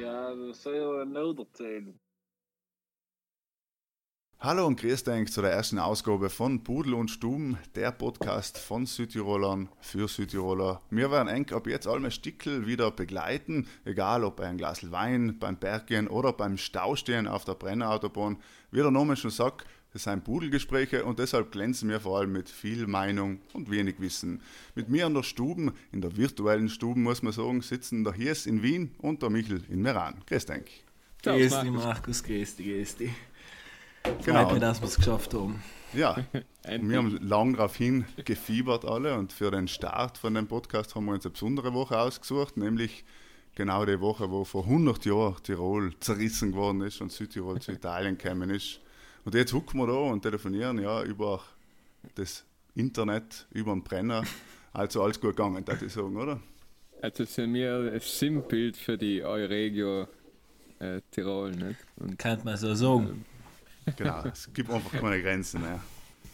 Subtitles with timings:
[0.00, 1.98] Ja, das soll ja noch erzählen.
[4.40, 8.86] Hallo und grüß dich zu der ersten Ausgabe von Pudel und Stuben, der Podcast von
[8.86, 10.80] Südtirolern für Südtiroler.
[10.90, 15.40] Wir werden eng ab jetzt alle Stickel wieder begleiten, egal ob bei einem Glas Wein,
[15.40, 18.36] beim Berggehen oder beim Staustehen auf der Brennerautobahn.
[18.70, 22.48] Wie der Name schon sagt, das sind Pudelgespräche und deshalb glänzen wir vor allem mit
[22.48, 24.40] viel Meinung und wenig Wissen.
[24.76, 28.46] Mit mir in der Stuben, in der virtuellen Stuben muss man sagen, sitzen der Hies
[28.46, 30.22] in Wien und der Michel in Meran.
[30.28, 30.84] Grüß dich.
[31.24, 33.10] Grüß dich, Markus, grüß dich, grüß dich.
[34.02, 34.44] Genau.
[34.44, 35.62] Freut mich, dass wir es geschafft haben.
[35.92, 36.16] Ja,
[36.80, 41.12] wir haben lang darauf hingefiebert alle und für den Start von dem Podcast haben wir
[41.12, 43.04] uns eine besondere Woche ausgesucht, nämlich
[43.54, 48.18] genau die Woche, wo vor 100 Jahren Tirol zerrissen geworden ist und Südtirol zu Italien
[48.18, 48.80] gekommen ist.
[49.24, 51.42] Und jetzt hucken wir da und telefonieren ja über
[52.14, 54.24] das Internet, über den Brenner.
[54.72, 56.40] Also alles gut gegangen, würde ich sagen, oder?
[57.02, 60.06] Also sind wir ein Sinnbild für die Euregio
[60.78, 61.78] äh, Tirol, nicht?
[61.96, 63.24] Und Könnte man so sagen.
[63.96, 65.62] Genau, es gibt einfach keine Grenzen.
[65.62, 65.80] Ja.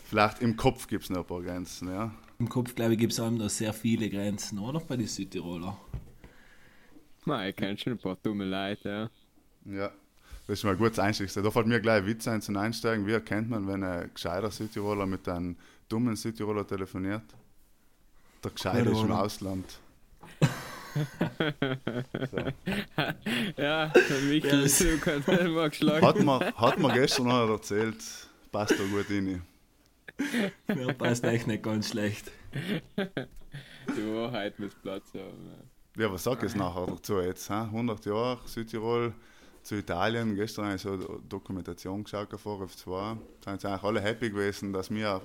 [0.09, 1.89] Vielleicht im Kopf gibt es noch ein paar Grenzen.
[1.89, 2.15] Ja.
[2.39, 4.81] Im Kopf, glaube ich, gibt es allem noch sehr viele Grenzen, oder?
[4.81, 5.77] Bei den Südtiroler.
[7.27, 9.11] Nein, ich kenne schon ein paar dumme Leute,
[9.65, 9.75] ja.
[9.77, 9.91] Ja,
[10.47, 11.33] das ist mal ein gutes Einstieg.
[11.33, 13.07] Da fällt mir gleich ein Witz ein zum Einsteigen.
[13.07, 15.57] Wie erkennt man, wenn ein gescheiter Südtiroler mit einem
[15.89, 17.23] dummen Südtiroler telefoniert?
[18.43, 19.29] Der Gescheite ist im Oder?
[22.13, 22.55] Ausland.
[23.57, 26.07] Ja, der Michael Ja, es- du kannst mal geschlagen.
[26.07, 27.97] Hat man, hat man gestern noch erzählt,
[28.53, 29.43] passt da gut rein.
[30.69, 32.31] Ja, passt echt nicht ganz schlecht.
[32.57, 35.51] Die Wahrheit muss Platz haben.
[35.97, 37.49] Ja, was sag ich nachher dazu jetzt?
[37.51, 37.55] Hä?
[37.55, 39.13] 100 Jahre Südtirol
[39.63, 40.35] zu Italien.
[40.35, 43.17] Gestern habe ich so eine Dokumentation geschaut auf 2.
[43.41, 45.21] Da sind sie eigentlich alle happy gewesen, dass wir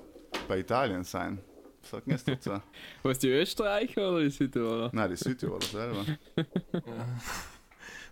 [0.48, 1.40] bei Italien sind.
[1.82, 2.62] Was sagt ihr jetzt dazu?
[3.02, 4.90] Was, die Österreicher oder die Südtiroler?
[4.92, 6.04] Nein, die Südtiroler selber.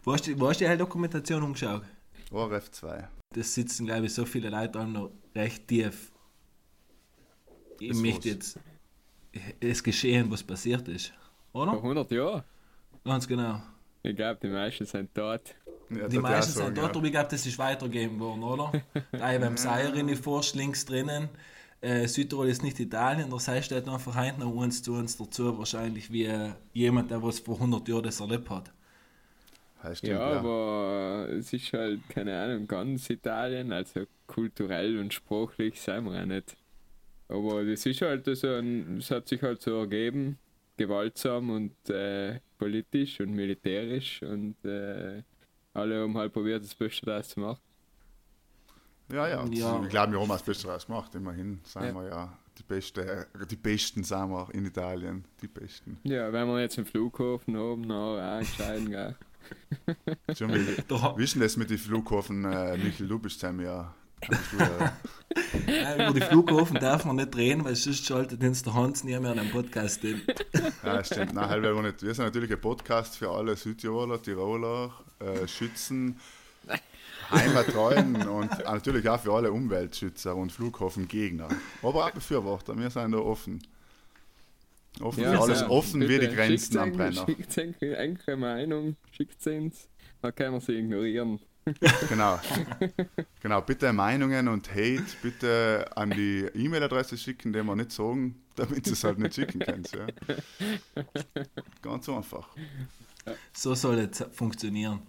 [0.04, 1.82] Wo hast du, wo hast du die Dokumentation umgeschaut?
[2.30, 3.08] ORF 2.
[3.34, 6.12] Das sitzen, glaube ich, so viele Leute allem noch recht tief.
[7.78, 8.24] Ich Das möchte was.
[8.24, 8.58] jetzt
[9.60, 11.12] es geschehen, was passiert ist.
[11.52, 11.72] Vor Oder?
[11.72, 12.42] 100 Jahren?
[13.04, 13.60] Ganz genau.
[14.02, 15.54] Ich glaube, die meisten sind tot.
[15.90, 18.72] Ja, Die meisten sind dort, aber ich glaube, das ist weitergegeben worden, oder?
[19.12, 21.28] Da ich beim Seier in die Forst links drinnen.
[21.80, 25.58] Äh, Südtirol ist nicht Italien, der Sei steht einfach hinten noch eins zu uns dazu,
[25.58, 28.72] wahrscheinlich wie äh, jemand, der was vor 100 Jahren das erlebt hat.
[29.82, 30.40] Ja, stimmt, Ja, ja.
[30.40, 36.26] aber es ist halt, keine Ahnung, ganz Italien, also kulturell und sprachlich sind wir auch
[36.26, 36.56] nicht.
[37.28, 40.38] Aber das ist halt so ein, es hat sich halt so ergeben,
[40.76, 45.22] gewaltsam und äh, politisch und militärisch und äh,
[45.74, 47.60] alle haben halt probiert, das Beste daraus zu machen.
[49.10, 49.44] Ja, ja.
[49.50, 49.82] Ja.
[49.82, 51.14] Ich glaube, wir haben das Beste daraus gemacht.
[51.14, 51.92] Immerhin sind Ja.
[51.94, 55.24] wir ja die, Beste, die Besten sind wir in Italien.
[55.40, 55.98] Die Besten.
[56.02, 59.16] Ja, wenn wir jetzt einen Flughafen haben, dann auch entscheiden, gell.
[60.36, 60.50] Schon
[61.34, 62.44] denn das mit den Flughafen?
[62.44, 63.94] Äh, Michael, du bist ja
[64.58, 66.08] ja.
[66.10, 69.30] über die Flughafen darf man nicht reden, weil sonst schaltet uns der Hans nie mehr
[69.30, 70.20] an den Podcast hin.
[70.84, 71.34] Ja, stimmt.
[71.34, 75.46] Nein, halt, weil wir, nicht, wir sind natürlich ein Podcast für alle Südtiroler, Tiroler, äh,
[75.46, 76.18] Schützen,
[77.30, 81.48] Heimattreuen und natürlich auch für alle Umweltschützer und Flughafengegner.
[81.82, 83.62] Aber auch Befürworter, wir sind da offen.
[85.00, 87.24] Offen für alles, ja, offen wie die bitte, Grenzen am Brenner.
[87.26, 89.88] Schickt eine enkle Meinung, schickt sie uns,
[90.22, 91.38] dann können wir sie ignorieren.
[92.08, 92.40] Genau.
[93.42, 98.86] genau, bitte Meinungen und Hate bitte an die E-Mail-Adresse schicken, die wir nicht sagen, damit
[98.86, 99.84] sie es halt nicht schicken können.
[99.94, 100.06] Ja.
[101.82, 102.48] Ganz einfach.
[103.52, 105.00] So soll es funktionieren.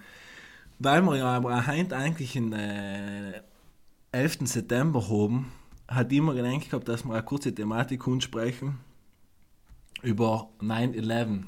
[0.79, 3.41] Weil wir ja aber heute eigentlich den äh,
[4.13, 4.39] 11.
[4.45, 5.51] September haben,
[5.89, 8.79] hat immer gedacht gehabt, dass wir eine kurze Thematik ansprechen
[10.01, 11.43] über 9-11.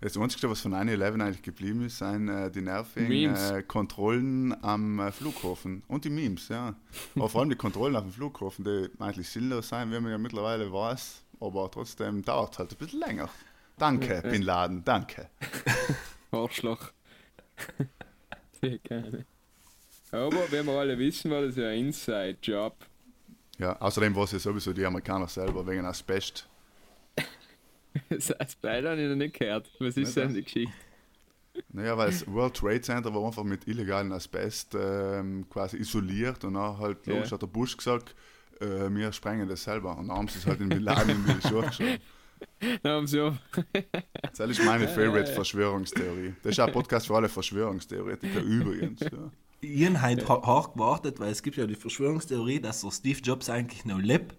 [0.00, 4.98] Das Einzige, was von 9-11 eigentlich geblieben ist, sind äh, die nervigen äh, Kontrollen am
[4.98, 6.74] äh, Flughafen und die Memes, ja.
[7.16, 10.18] Aber vor allem die Kontrollen auf dem Flughafen, die eigentlich sinnlos sein, wie man ja
[10.18, 13.28] mittlerweile weiß, aber trotzdem dauert es halt ein bisschen länger.
[13.76, 15.28] Danke, Bin Laden, danke.
[16.30, 16.92] Arschloch.
[18.60, 19.24] Sehr gerne.
[20.10, 22.76] Aber wie wir alle wissen, war das ja ein Inside-Job.
[23.58, 26.48] Ja, außerdem war es ja sowieso die Amerikaner selber wegen Asbest.
[28.08, 29.70] Das beide habe ich noch nicht gehört.
[29.78, 30.72] Was ist denn die Geschichte?
[31.68, 36.54] Naja, weil das World Trade Center war einfach mit illegalen Asbest ähm, quasi isoliert und
[36.54, 37.14] dann halt, Ja.
[37.14, 38.16] logisch hat der Bush gesagt,
[38.60, 39.96] äh, wir sprengen das selber.
[39.96, 41.98] Und dann haben sie es halt in Laden in die Schuhe geschoben.
[42.84, 43.34] Haben sie auch.
[44.36, 46.34] Das ist meine favorite Verschwörungstheorie.
[46.42, 49.00] Das ist auch ein Podcast für alle Verschwörungstheoretiker übrigens.
[49.00, 49.30] Ja.
[49.60, 53.18] Ich habe heute ha- hart gewartet, weil es gibt ja die Verschwörungstheorie, dass der Steve
[53.20, 54.36] Jobs eigentlich noch lebt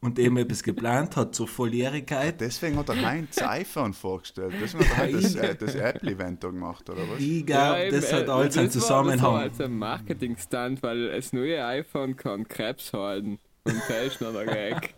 [0.00, 2.40] und eben etwas geplant hat zur Volljährigkeit.
[2.40, 4.52] Deswegen hat er das iPhone vorgestellt.
[4.60, 7.18] Deswegen hat er das, äh, das Apple-Event da gemacht, oder was?
[7.20, 9.16] Ich glaube, eben, das hat äh, alles einen Zusammenhang.
[9.18, 13.38] Das war also ein Marketing-Stunt, weil das neue iPhone kann Krebs halten.
[13.64, 14.94] Und das ist noch der Gag.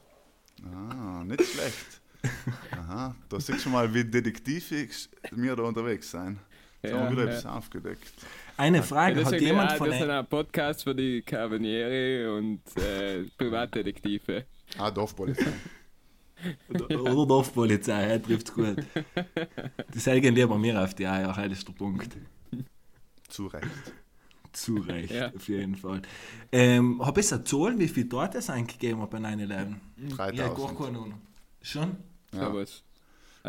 [0.65, 2.01] Ah, nicht schlecht.
[2.73, 6.39] Aha, da siehst du mal, wie detektivisch wir da unterwegs sind.
[6.83, 8.13] Jetzt haben wir wieder etwas aufgedeckt.
[8.57, 10.11] Eine Ja, Frage, hat deswegen, jemand ja, von das ist euch...
[10.11, 14.45] ein Podcast für die Carabinieri und äh, Privatdetektive.
[14.79, 15.53] Ah, Dorfpolizei.
[16.69, 18.77] Oder Dorfpolizei, ja, trifft gut.
[19.93, 22.17] Die sägen lieber mir auf die Eier, das ist der Punkt.
[23.29, 23.67] Zu Recht.
[24.53, 25.33] Zu Recht, Ja.
[25.35, 26.03] auf jeden Fall.
[26.53, 29.75] Ähm, hab ich Zahl, wie viel dort es eigentlich gegeben hat bei 9-11?
[29.97, 30.79] Ja, gar 3000.
[30.79, 31.21] keine Ahnung.
[31.61, 31.97] Schon?
[32.33, 32.53] Ja.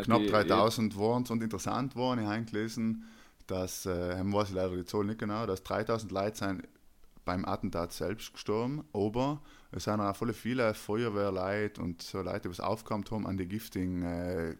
[0.03, 3.05] Knapp die- 3000 waren es und interessant waren, ich habe gelesen,
[3.47, 6.63] dass, äh, haben weiß ich leider die Zahl nicht genau, dass 3000 Leute sind
[7.25, 9.41] beim Attentat selbst gestorben, aber
[9.71, 13.47] es sind auch voll viele Feuerwehrleute und so Leute, die was aufgekommen haben, an die
[13.47, 14.55] giftigen äh,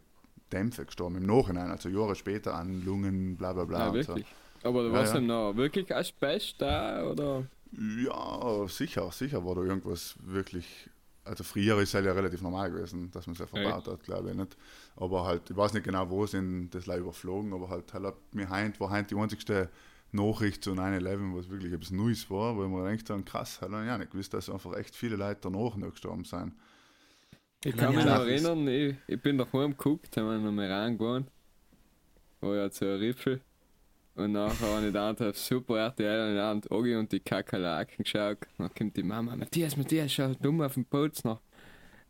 [0.51, 3.79] Dämpfe gestorben im Nachhinein, also Jahre später an Lungen, bla bla bla.
[3.79, 4.09] Ja, und so.
[4.09, 4.35] wirklich.
[4.63, 5.15] Aber Ja, war es ja.
[5.15, 7.03] denn noch wirklich Asbest da?
[7.05, 7.45] Oder?
[7.71, 10.89] Ja, sicher, sicher war da irgendwas wirklich.
[11.29, 14.31] Also früher ist es ja relativ normal gewesen, dass man es ja verbaut hat, glaube
[14.31, 14.57] ich nicht.
[14.95, 18.49] Aber halt, ich weiß nicht genau, wo sind das Leute überflogen, aber halt, halt mir
[18.49, 19.69] heint, war heint die einzigste
[20.11, 23.71] Nachricht zu 9-11, was wirklich etwas Neues war, wo ich mir gedacht habe, krass, halt
[23.71, 26.53] ja nicht gewusst, dass einfach echt viele Leute danach noch gestorben sind.
[27.63, 31.27] Ich kann mich noch erinnern, ich, ich bin daheim geguckt, haben wir noch mal reingegangen.
[32.41, 33.41] War ja ein Riffel.
[34.19, 38.39] Und nachher habe ich dann auf Super RTL und dann Ogi und die Kakerlaken geschaut.
[38.57, 40.85] Dann kommt die Mama, Matthias, Matthias, schau dumm auf den.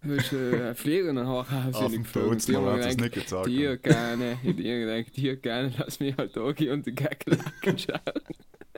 [0.01, 3.47] Da ist äh, ein Flieger und dann Haus Auf dem Bootsner hat es nicht gezeigt.
[3.47, 7.99] Dir gerne, ich hab dir gerne, lass mich halt Ogi und die Kakerlaken schauen.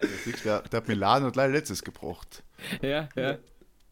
[0.01, 2.43] Du, Der, der hat mir Laden und leider letztes gebracht.
[2.81, 3.37] Ja, ja.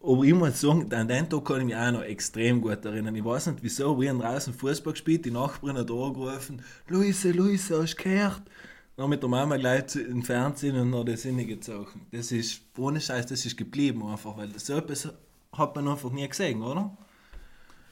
[0.01, 3.15] Aber ich muss sagen, an den Tag kann ich mich auch noch extrem gut erinnern.
[3.15, 7.81] Ich weiß nicht wieso, wir haben draußen Fußball gespielt, die Nachbarin hat angerufen, Luise, Luise,
[7.81, 8.41] hast du gehört?
[8.99, 12.05] Dann mit der Mama gleich zu- im Fernsehen und noch das gezogen.
[12.11, 15.07] Das ist, ohne Scheiß, das ist geblieben einfach, weil so etwas
[15.53, 16.97] hat man einfach nie gesehen, oder?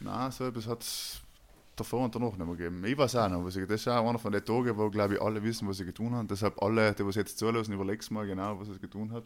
[0.02, 1.22] Nein, so etwas hat es
[1.78, 2.84] davor und danach nicht mehr gegeben.
[2.84, 5.14] Ich weiß auch noch, was ich, das ist auch einer von den Tagen, wo, glaube
[5.14, 6.28] ich, alle wissen, was ich getan habe.
[6.28, 9.26] Deshalb alle, die was jetzt zulassen, überlegst mal genau, was ich getan habe.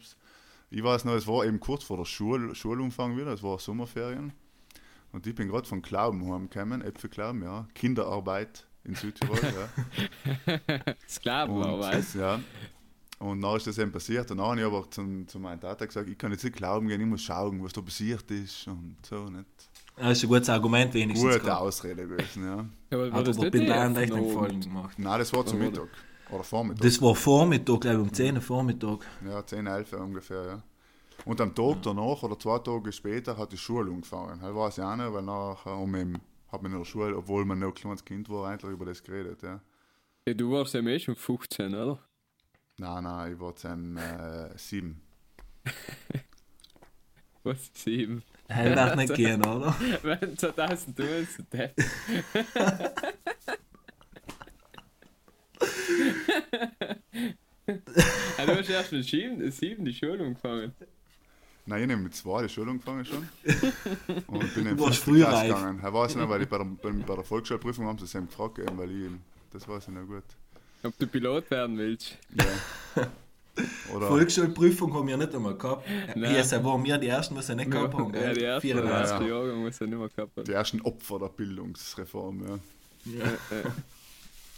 [0.70, 4.32] Ich weiß noch, es war eben kurz vor der Schul Schulumfang wieder, es war Sommerferien.
[5.10, 10.58] Und ich bin gerade von Glauben heimgekommen, Äpfelglauben, ja, Kinderarbeit in Südtirol, ja.
[11.08, 12.14] Sklavenarbeit.
[12.14, 12.40] ja.
[13.18, 14.30] Und dann ist das eben passiert.
[14.32, 16.88] Und dann habe ich aber zum, zu meinem Vater gesagt, ich kann jetzt nicht glauben
[16.88, 19.28] gehen, ich muss schauen, was da passiert ist und so.
[19.28, 19.46] Nicht.
[19.96, 21.30] Das ist ein gutes Argument wenigstens.
[21.30, 21.60] Gute gehabt.
[21.60, 22.66] Ausrede gewesen, ja.
[22.90, 24.98] Ja, aber das aber bin da echt einen Gefallen gemacht.
[24.98, 25.60] Nein, das war zum?
[25.60, 25.88] Mittag.
[26.30, 26.82] Oder Vormittag.
[26.82, 29.06] Das war Vormittag, glaube ich, um 10 Uhr Vormittag.
[29.24, 30.62] ja, 10, 11 ungefähr, ja.
[31.24, 34.40] Und am Tag danach oder zwei Tage später hat die Schule angefangen.
[34.40, 36.18] Das weiß ich auch nicht, weil nachher um ihn,
[36.52, 39.02] hat man in der Schule, obwohl man noch ein kleines Kind war, eigentlich über das
[39.02, 39.60] geredet, ja.
[40.26, 41.98] Ja, du warst ja eh schon 15, oder?
[42.76, 45.00] Nein, nein, ich war dann äh, sieben.
[47.42, 47.70] Was?
[47.74, 48.22] Sieben.
[48.48, 49.74] Hell darf nicht gehen, oder?
[50.02, 51.72] Wenn 2000 du bist, der.
[58.38, 60.72] ah, du hast erst mit sieben, sieben die Schule angefangen.
[61.66, 63.28] Nein, ich habe mit zwei die Schule angefangen schon.
[64.26, 65.54] Und bin in Du warst fünfte früh Klasse reif.
[65.54, 65.80] gegangen.
[65.86, 68.58] Ich weiß nicht, weil ich bei der, bei, der Volksschulprüfung haben sie es eben gefragt,
[68.58, 69.10] eben, weil ich,
[69.52, 70.24] das weiß ich noch gut.
[70.82, 72.18] Ob du Pilot werden willst.
[72.34, 73.06] Ja.
[73.94, 75.86] Oder, Volksschulprüfung haben wir nicht einmal gehabt.
[76.16, 76.30] Nein.
[76.32, 78.12] Hier sind waren wir die ersten, was sie nicht gehabt haben.
[78.14, 78.90] Ja, die erste, der 94.
[79.00, 79.36] erste Ja, ja.
[79.36, 80.44] Jahrgang muss er nicht mehr gehabt haben.
[80.44, 82.58] die ersten Opfer der Bildungsreform, ja.
[83.18, 83.24] Ja.
[83.24, 83.68] Äh,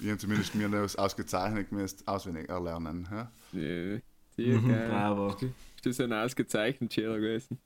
[0.00, 3.08] Ich habe zumindest mir das ausgezeichnet müsst auswendig erlernen.
[3.10, 4.00] Ja, äh,
[4.36, 4.88] die, Mhm, geil.
[4.88, 5.28] bravo.
[5.34, 5.44] Bist
[5.84, 7.58] du so ein ausgezeichneter Schüler gewesen?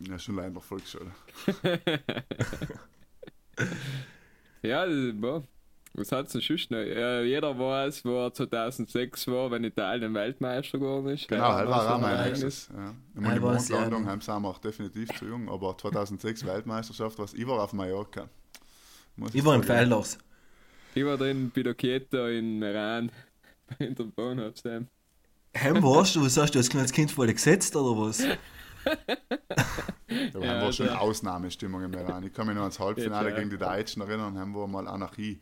[0.00, 1.10] ja schon leider Volksschule.
[4.62, 5.42] Ja, das, boah.
[5.94, 6.78] was hat es denn noch?
[6.78, 11.28] Ja, jeder weiß, wo er 2006 war, wenn Italien Weltmeister geworden ist.
[11.28, 12.68] Genau, Ja, das war auch mein erstes.
[12.68, 12.90] Ja.
[12.90, 13.72] Ich Er meine, die.
[13.72, 18.28] Mondlandung haben sie auch definitiv zu jung, aber 2006 Weltmeisterschaft, was ich war auf Mallorca.
[19.16, 19.62] Muss Ich war im.
[19.62, 20.18] Felders.
[20.94, 21.74] Ich war drin bei der
[22.28, 23.10] in Meran,
[23.78, 24.88] in der Bahnhofsheim.
[25.56, 28.18] Heim warst du, was hast du als kleines Kind voll gesetzt oder was?
[28.84, 28.96] Da
[30.40, 32.24] Ja, war schon also- Ausnahmestimmung im Iran.
[32.24, 33.36] Ich kann mich noch ans Halbfinale ja.
[33.36, 35.40] gegen die Deutschen erinnern, haben wir mal Anarchie.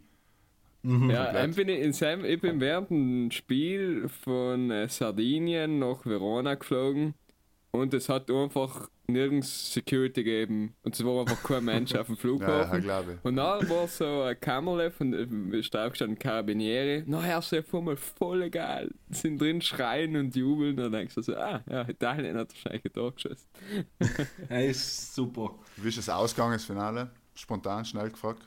[0.82, 1.10] Mhm.
[1.10, 6.06] Ja, ähm, bin ich, in seinem, ich bin während dem Spiel von äh, Sardinien nach
[6.06, 7.14] Verona geflogen
[7.70, 10.74] und es hat einfach nirgends Security gegeben.
[10.82, 12.74] Und es war einfach kein Mensch auf dem Flughafen.
[12.74, 13.24] ja, glaube ich.
[13.24, 15.12] Und dann war so ein Kammerle von
[15.52, 17.04] äh, ist draufgestanden Carabinieri.
[17.06, 18.90] Nachher ist einfach mal voll geil.
[19.10, 20.76] Sind drin schreien und jubeln.
[20.76, 23.46] Dann denkst du so, ah, ja, Italien hat wahrscheinlich ein Tor geschossen.
[24.48, 25.54] Hey, ist super.
[25.76, 27.10] Wie ist das Ausgang, das Finale?
[27.34, 28.42] Spontan, schnell gefragt.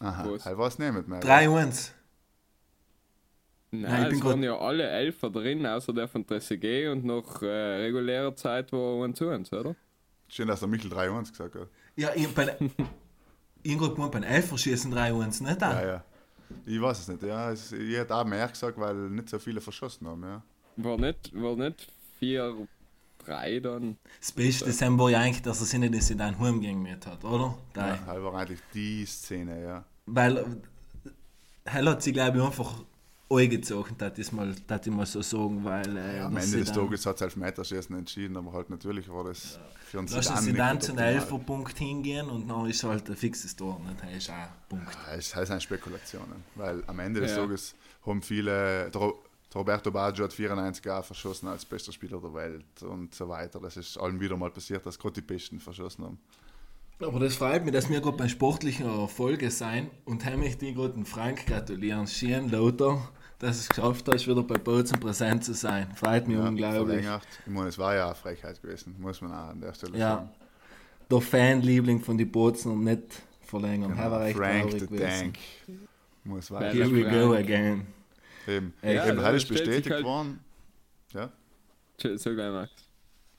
[0.00, 0.46] Aha, Was?
[0.46, 1.20] ich weiß nicht mehr.
[1.20, 1.90] 3-1.
[3.74, 7.06] Nein, Nein, ich bin es waren ja alle Elfer drin, außer der von Trezeguet und
[7.06, 9.74] nach äh, regulärer Zeit war 1 zu 1, oder?
[10.28, 11.68] Schön, dass der Michel 3-1 gesagt hat.
[11.96, 12.58] Ja, ich, hat
[13.94, 15.80] gemeint, beim Elferschießen 3-1, nicht da?
[15.80, 16.04] Ja, ja.
[16.66, 17.22] Ich weiß es nicht.
[17.22, 20.22] Ja, es, ich hätte auch mehr gesagt, weil nicht so viele verschossen haben.
[20.22, 20.42] Ja.
[20.76, 22.68] War nicht, war nicht 4
[23.24, 23.96] 3 dann.
[24.20, 27.24] Das Beste ist war ja eigentlich, dass er sich nicht in seinen Heimgang mit hat,
[27.24, 27.56] oder?
[27.72, 27.88] Da.
[27.88, 29.84] Ja, das war eigentlich die Szene, ja.
[30.04, 30.44] Weil äh,
[31.64, 32.84] Hell hat sie, glaube ich, einfach
[33.36, 36.72] angezogen, dass ich mal, dass ich mal so sagen, weil äh, Am das Ende des
[36.72, 40.80] Tages hat es Elfmeterschießen entschieden, aber halt natürlich war das für uns Lass uns dann
[40.80, 44.02] zu einem Elferpunkt hingehen und dann ist halt ein fixes Tor, nicht?
[44.02, 44.98] Das ist auch ein Punkt.
[45.16, 47.38] Es heißt sind Spekulationen, weil am Ende des Ja.
[47.38, 47.74] Tages
[48.06, 48.90] haben viele,
[49.54, 53.60] Roberto Baggio hat 94 Jahre verschossen als bester Spieler der Welt und so weiter.
[53.60, 56.18] Das ist allen wieder mal passiert, dass gerade die Besten verschossen haben.
[57.00, 60.74] Aber das freut mich, dass wir gerade bei sportlichen Erfolgen sein und heim möchte ich
[60.74, 62.06] gerade den Frank gratulieren.
[62.06, 63.10] Schön, Lothar,
[63.42, 65.90] dass es geschafft hast, wieder bei Bozen präsent zu sein.
[65.96, 67.04] Freut mich Ja, unglaublich.
[67.46, 70.14] Ich meine, es war ja eine Frechheit gewesen, muss man auch an der Stelle Ja,
[70.16, 70.30] sagen.
[71.10, 73.02] der Fanliebling von die Bozen und nicht
[73.44, 73.90] verlängern.
[73.90, 75.32] Genau, Das war echt Frank the gewesen.
[75.32, 75.38] Tank
[76.24, 76.72] muss Ja, weiter.
[76.72, 77.86] Here we go again.
[78.46, 80.40] Eben, eben ja, heute das ist bestätigt halt- worden.
[81.12, 81.28] Ja?
[81.98, 82.70] So gleich, Max.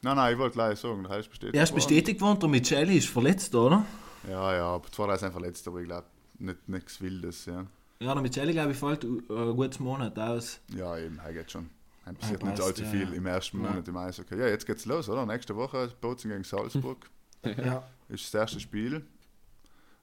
[0.02, 1.76] Nein, nein, ich wollte gleich sagen, heute ist bestätigt Er ist worden.
[1.76, 3.86] bestätigt worden, der Micheli ist verletzt, oder?
[4.30, 6.06] Ja, ja, aber zwar ist er verletzt, aber ich glaube,
[6.40, 7.66] nicht nichts Wildes, ja.
[8.00, 10.60] Ja, der Micheli, glaube ich, fällt äh, ein gutes Monat aus.
[10.76, 11.70] Ja, eben, er geht schon.
[12.06, 13.14] Er passiert Ah, nicht allzu ja, viel ja.
[13.14, 13.70] im ersten Ja.
[13.70, 14.38] Monat im Eishockey.
[14.38, 15.26] Ja, jetzt geht's los, oder?
[15.26, 17.10] Nächste Woche Bozen gegen Salzburg.
[17.46, 17.84] Ja.
[18.08, 19.06] ist das erste Spiel.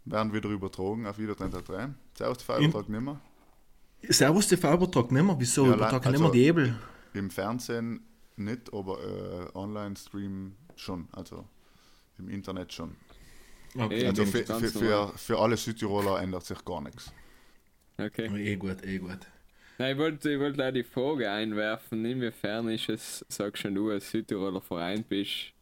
[0.04, 1.88] Werden wieder übertragen auf wieder 3.
[2.14, 3.18] Zuerst TV-Übertrag nicht mehr.
[4.10, 5.36] Servus TV übertragt nicht mehr.
[5.38, 6.74] Wieso Ja, übertragen also- nicht mehr die Ebel?
[7.14, 8.00] Im Fernsehen
[8.36, 11.08] nicht, aber äh, Online-Stream schon.
[11.12, 11.46] Also
[12.18, 12.94] im Internet schon.
[13.74, 14.06] Okay.
[14.06, 17.10] Also bin für, für, für, für alle Südtiroler ändert sich gar nichts.
[18.00, 18.30] Okay.
[18.34, 19.18] Eh gut, eh gut.
[19.78, 23.90] Nein, ich wollte, ich wollte gleich die Frage einwerfen, inwiefern ist es, sagst schon du,
[23.90, 25.52] als Südtiroler Verein bist,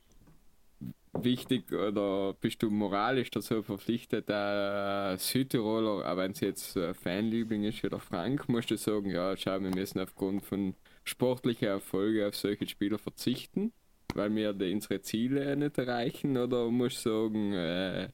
[1.12, 7.64] wichtig oder bist du moralisch dazu verpflichtet, der Südtiroler, auch wenn es jetzt ein Fanliebling
[7.64, 12.26] ist wie der Frank, musst du sagen, ja, schau, wir müssen aufgrund von sportlicher Erfolge
[12.26, 13.73] auf solche Spieler verzichten,
[14.14, 18.09] weil wir unsere Ziele nicht erreichen, oder musst du sagen, äh,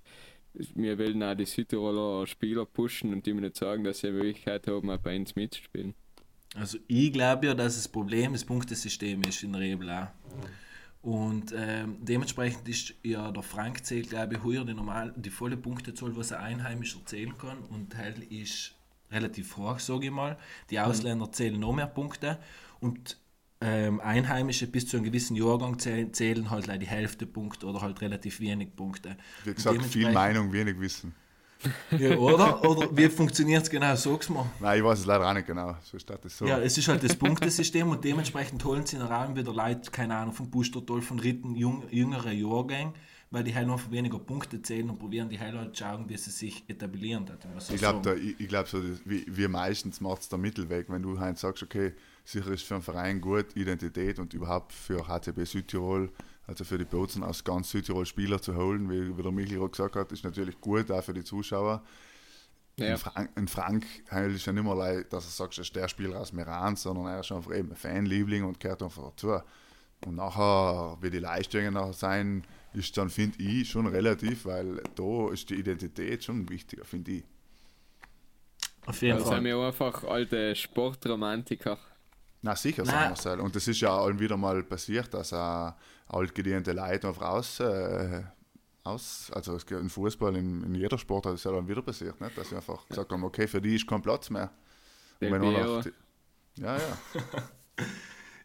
[0.54, 4.18] wir wollen auch die Südtiroler Spieler pushen und die mir nicht sagen, dass sie eine
[4.18, 5.94] Möglichkeit haben, auch bei uns mitzuspielen.
[6.54, 10.08] Also ich glaube ja, dass das Problem das Punktesystem ist in der Ebel auch.
[11.02, 15.56] Und ähm, dementsprechend ist ja der Frank zählt, glaube ich, heuer die, normal, die volle
[15.56, 17.58] Punktezahl, was ein Einheimischer zählen kann.
[17.58, 18.74] Und Teil ist
[19.10, 20.38] relativ hoch, sage ich mal.
[20.70, 22.38] Die Ausländer zählen noch mehr Punkte.
[22.80, 23.18] Und
[23.60, 27.80] ähm, Einheimische bis zu einem gewissen Jahrgang zählen, zählen halt leider die Hälfte Punkte oder
[27.80, 29.16] halt relativ wenig Punkte.
[29.44, 31.14] Wie gesagt, viel Meinung, wenig Wissen.
[31.98, 32.62] Ja, oder?
[32.68, 33.96] Oder wie funktioniert es genau?
[33.96, 34.44] Sag's mal.
[34.60, 35.74] Nein, ich weiß es leider auch nicht genau.
[35.82, 36.46] So steht das so.
[36.46, 40.14] Ja, es ist halt das Punktesystem und dementsprechend holen sie in Raum wieder Leute, keine
[40.14, 42.92] Ahnung, vom Boostertoll, von dritten, jung, jüngeren Jahrgängen,
[43.30, 46.30] weil die halt einfach weniger Punkte zählen und probieren die halt halt schauen, wie sie
[46.32, 47.24] sich etablieren.
[47.58, 48.20] So Ich glaube, sagen.
[48.22, 51.38] ich, ich glaub so, das- wie, wie meistens macht es der Mittelweg, wenn du halt
[51.38, 51.94] sagst, okay,
[52.24, 56.10] sicher ist für einen Verein gut, Identität und überhaupt für HCB Südtirol,
[56.46, 59.70] also für die Bozen aus ganz Südtirol Spieler zu holen, wie, wie der Michael gerade
[59.70, 61.82] gesagt hat, ist natürlich gut, auch für die Zuschauer.
[62.76, 62.86] Ja.
[62.86, 63.86] In, Frank, in Frank
[64.34, 67.06] ist ja nicht mehr leid, dass er sagt, er ist der Spieler aus Meran, sondern
[67.06, 69.38] er ist einfach eben ein Fanliebling und gehört einfach dazu.
[70.04, 75.30] Und nachher, wie die Leistungen nachher sein, ist dann, finde ich, schon relativ, weil da
[75.30, 77.24] ist die Identität schon wichtiger, finde ich.
[78.86, 79.44] Auf jeden Also sind Fall.
[79.44, 81.78] wir einfach alte Sportromantiker.
[82.44, 83.40] Na sicher, sagen wir es halt.
[83.40, 85.72] Und das ist ja auch wieder mal passiert, dass äh,
[86.08, 88.22] altgediente Leute einfach aus, äh,
[88.82, 91.80] aus also es geht im Fußball, in, in jeder Sport hat es ja dann wieder
[91.80, 92.36] passiert, nicht?
[92.36, 94.50] dass sie einfach gesagt haben, okay, für die ist kein Platz mehr.
[95.22, 96.98] Del wenn die, ja, ja.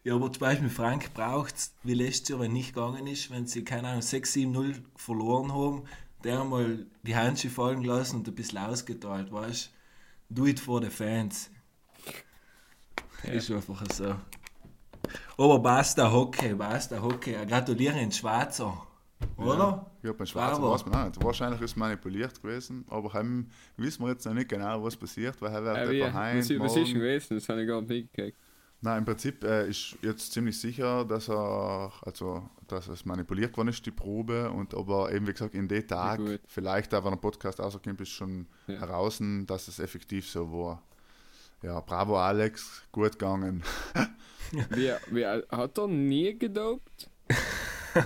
[0.05, 3.47] Ja, aber zum Beispiel Frank braucht es, wie letztes Jahr, wenn nicht gegangen ist, wenn
[3.47, 5.83] sie, keine Ahnung, 6-7-0 verloren haben,
[6.23, 9.73] der mal die Handschuhe fallen lassen und ein bisschen ausgeteilt, weißt
[10.29, 10.35] du?
[10.35, 11.51] Do it for the fans.
[13.23, 14.15] Ist einfach so.
[15.37, 17.33] Aber basta Hockey, basta Hockey.
[17.47, 18.85] Gratuliere in Schwarzer.
[19.37, 19.85] Oder?
[20.03, 20.73] Ja, beim Schwarzen Bravo.
[20.73, 21.23] weiß man auch nicht.
[21.23, 23.47] Wahrscheinlich ist es manipuliert gewesen, aber heim
[23.77, 26.37] wissen wir jetzt noch nicht genau, was passiert, weil er wird Äh, wie, etwa heim,
[26.39, 27.35] was, was ist gewesen?
[27.35, 28.37] Das habe ich gar nicht mitgekriegt.
[28.81, 33.67] Na, im Prinzip äh, ist jetzt ziemlich sicher, dass er, also, dass es manipuliert worden
[33.69, 36.39] ist, die Probe, und aber eben, wie gesagt, in dem Tag, gut.
[36.47, 38.79] vielleicht auch, wenn der Podcast rauskommt, ist schon Ja.
[38.79, 40.81] heraus, dass es effektiv so war.
[41.61, 43.63] Ja, bravo Alex, gut gegangen.
[44.71, 47.07] Wie, wie, hat er nie gedopt?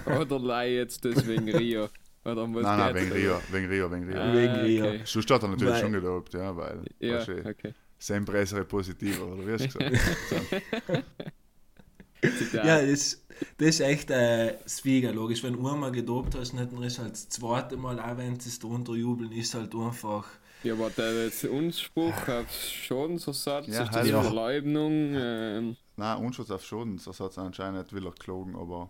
[0.05, 1.87] Oder leih jetzt das wegen Rio?
[2.25, 3.11] Oder was nein, nein, wegen?
[3.13, 4.17] Rio, wegen Rio, wegen Rio.
[4.21, 4.85] Ah, Wegen Rio.
[4.87, 5.01] okay.
[5.05, 7.73] Sonst hat er natürlich Weil- schon gedopt, ja, weil, Ja, okay.
[7.97, 10.63] sempre essere positivo, oder wie hast du gesagt?
[12.53, 13.21] Ja, das,
[13.57, 15.43] das ist echt äh, Zwiege, logisch.
[15.43, 18.47] Wenn du einmal gedopt hast, nicht, dann ist halt das zweite Mal, auch wenn sie
[18.49, 20.25] es da unterjubeln, ist halt einfach.
[20.63, 24.07] Ja, aber der das Unspruch auf Schadensersatz, Ja, ist das halt.
[24.07, 24.21] Ja.
[24.21, 25.13] Verleumdung?
[25.15, 28.89] Ähm, Nein, Unschutz auf Schadensersatz anscheinend will er gelogen, aber.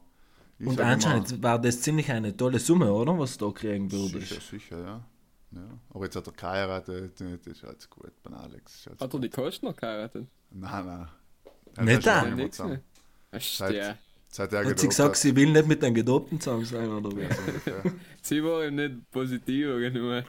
[0.60, 3.18] ich Und sag immer, anscheinend war das ziemlich eine tolle Summe, oder?
[3.18, 4.50] Was du da kriegen Sicher, würdest.
[4.50, 5.03] sicher, ja.
[5.51, 5.62] ja.
[5.89, 8.75] Aber jetzt hat er geheiratet, das ist halt gut bei Alex.
[8.75, 10.27] Ist halt hat er die Kosten noch geheiratet?
[10.51, 11.86] Nein, nein.
[11.86, 12.24] Nicht da?
[12.25, 13.98] nicht Seit-
[14.40, 15.18] er Hat sie gesagt, hat.
[15.18, 17.22] sie will nicht mit einem Gedopten zusammen sein, oder wie?
[17.22, 17.84] Ja.
[18.22, 20.24] Sie war ihm nicht positiv genug.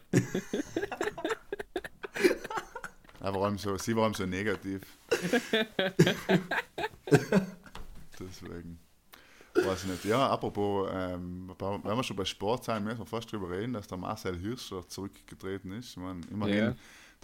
[3.20, 4.82] Er war allem so, sie war so negativ.
[8.20, 8.78] Deswegen.
[9.54, 10.04] Weiß ich nicht.
[10.04, 13.86] Ja, apropos, ähm, wenn wir schon bei Sport sein, müssen wir fast drüber reden, dass
[13.86, 15.90] der Marcel Hirscher zurückgetreten ist.
[15.90, 16.74] Ich meine, immerhin Ja.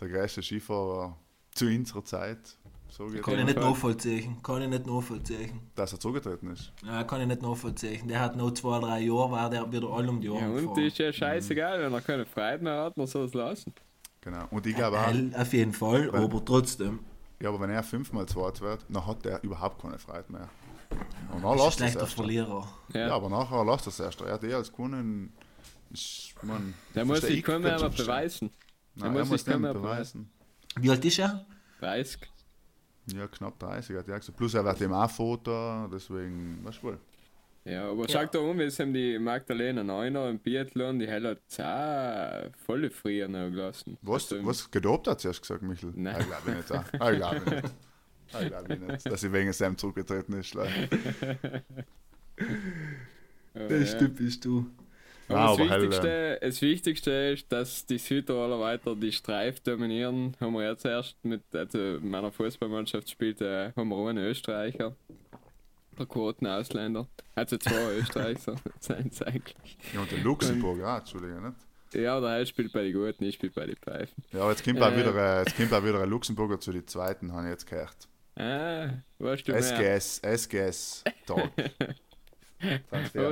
[0.01, 1.17] der größte Skifahrer
[1.53, 2.57] zu unserer Zeit.
[2.91, 4.43] So geht Kann ich nicht nachvollziehen.
[4.43, 5.61] Kann ich nicht nachvollziehen.
[5.77, 6.73] dass er zugetreten ist.
[6.85, 8.09] Ja, kann ich nicht nachvollziehen.
[8.09, 10.57] Der hat noch zwei, drei Jahre, war der wieder all um die Ja, Ohren und
[10.63, 10.85] gefahren.
[10.85, 13.75] ist ja scheißegal, wenn er keine Freude mehr hat, soll er es lassen.
[14.21, 14.45] Genau.
[14.51, 16.99] Und ich glaube auch, auf jeden Fall, Weil- aber trotzdem.
[17.41, 20.49] ja, aber wenn er fünfmal zweit wird, dann hat er überhaupt keine Freude mehr.
[21.33, 22.13] Und dann Ist ein lasst er es.
[22.13, 22.69] Verlierer.
[22.93, 23.07] Ja.
[23.07, 24.21] Ja, aber nachher lasst er es erst.
[24.21, 25.33] Er hat eh als Kunden.
[25.93, 28.51] Ich mein, der muss sich schon aber beweisen.
[28.97, 30.31] Nein, Er muss muss sich nicht mehr beweisen.
[30.77, 31.47] Wie alt ist er?
[31.81, 32.21] 30.
[33.07, 34.37] Ja, knapp 30 hat er gesagt.
[34.37, 36.99] Plus er wird ihm auch Foto, deswegen, weißt du wohl.
[37.65, 38.09] Ja, aber Ja.
[38.09, 43.29] sag da um, wir haben die Magdalena Neuner im Biathlon, die hat auch volle früher
[43.29, 43.99] noch gelassen.
[44.03, 45.93] Was, Also was gedopt hat, zuerst gesagt, Michel?
[45.95, 46.21] Nein.
[46.21, 46.73] Ich glaube nicht.
[46.73, 46.85] auch.
[47.13, 47.75] Ich glaube nicht.
[48.33, 50.57] Ich glaube nicht, dass sie wegen seinem zurückgetreten ist.
[50.57, 50.69] aber
[53.55, 53.99] ja.
[53.99, 54.67] typisch du.
[55.31, 60.37] Ja, das, Wichtigste, das Wichtigste ist, dass die Südtiroler weiter die Streif dominieren.
[60.41, 64.95] Haben wir jetzt erst mit, also meiner Fußballmannschaft spielt, äh, haben wir einen Österreicher,
[65.99, 67.07] der Quotenausländer.
[67.35, 69.79] Also zwei Österreicher sind es eigentlich.
[69.95, 71.57] Ja, und der Luxemburg auch, Entschuldigung, nicht?
[71.95, 74.23] Ja, der eine spielt bei den Guten, ich spiele bei den Pfeifen.
[74.33, 74.97] Ja, aber jetzt kommt, auch Äh.
[74.99, 77.97] wieder, äh, jetzt kommt auch wieder ein Luxemburger zu den Zweiten, habe ich jetzt gehört.
[78.37, 79.61] Ah, weißt du mehr?
[79.61, 81.51] SGS, SGS, Tag.
[82.63, 82.67] Oh,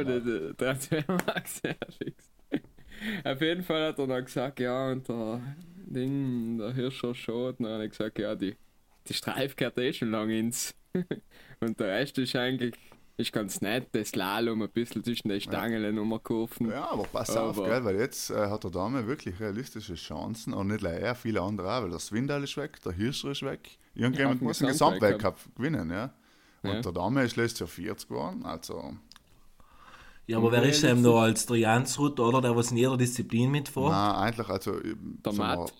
[0.03, 0.25] der, Transfermarkt.
[0.25, 2.31] der Transfermarkt, sehr fix.
[3.25, 5.41] Auf jeden Fall hat er dann gesagt, ja, und der
[5.87, 8.57] Ding, der Hirscher Schot, dann habe ich gesagt, ja, die,
[9.07, 10.75] die Streif gehört eh schon lang ins.
[11.61, 12.75] und der Rest ist eigentlich,
[13.17, 16.71] ist ganz nett, das Slalom ein bisschen zwischen den Stangen umkurven.
[16.71, 20.53] Ja, aber pass auf, Aber- gell, weil jetzt äh, hat der Dame wirklich realistische Chancen
[20.55, 23.43] und nicht nur er, viele andere auch, weil der Swindal ist weg, der Hirscher ist
[23.43, 23.79] weg.
[23.95, 24.69] Irgendjemand Ja, muss den.
[24.69, 26.12] Gesamtweltcup gewinnen, ja.
[26.62, 26.81] Und Ja.
[26.81, 28.97] der Dame ist letztes Jahr 40 geworden, also
[30.29, 32.41] Ja, aber wer ist denn da als der Jansrud, oder?
[32.43, 33.91] Der was in jeder Disziplin mitfährt?
[33.91, 34.73] nein, eigentlich, also
[35.25, 35.73] Der Matt.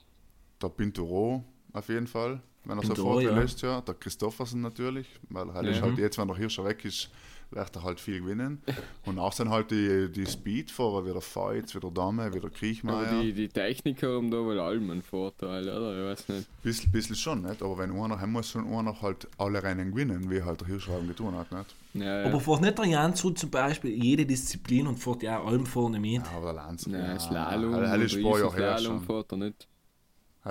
[0.63, 3.81] der Pinturo auf jeden Fall, wenn er so Pinturo, fährt wie ja.
[3.83, 5.83] der Christoffersen natürlich, weil halt, Ja.
[5.83, 7.11] halt jetzt, wenn der Hirscher weg ist,
[7.51, 8.63] wird er halt viel gewinnen.
[9.07, 12.45] Und auch sind halt die, die Speedfahrer, wie der Feitz, wie der Dame, wie der
[12.45, 13.21] Aber Kriechmeier.
[13.23, 15.95] die, die Techniker haben da wohl allem einen Vorteil, oder?
[15.99, 16.63] Ich weiß nicht.
[16.63, 17.63] Bisschen, bisschen schon, nicht?
[17.63, 21.07] Aber wenn einer, er muss schon einer halt alle Rennen gewinnen, wie halt der Hirschraum
[21.07, 21.75] getan hat, nicht?
[21.95, 22.27] Ja, ja.
[22.27, 26.23] Aber fährt nicht der Jansrud zum Beispiel jede Disziplin und fährt ja allem vorne mit?
[26.25, 26.87] Ja, aber der Lanz.
[26.87, 29.07] Nein, Slalom, Hell, hell ist ein paar Jahre her Slalom schon.
[29.07, 29.69] fährt er nicht.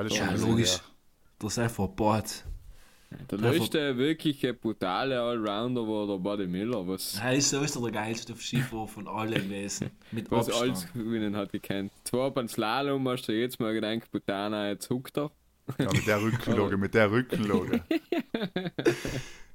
[0.06, 0.71] Ist Ja, logisch.
[0.73, 0.80] her.
[1.41, 2.45] Der sei verbohrt.
[3.32, 7.91] Der Ja, letzte wirklich brutale Allrounder war der Buddy Miller, was, Er ist sowieso der
[7.93, 9.91] geilste Skifahrer von allen gewesen.
[10.12, 10.69] Mit was Abstand.
[10.71, 11.91] alles gewinnen hat gekannt.
[12.04, 15.32] Zwar beim Slalom hast du jetzt mal gedacht, Butana, jetzt huckt er.
[15.77, 17.82] Ja, mit der Rückenlage, mit der Rückenlage.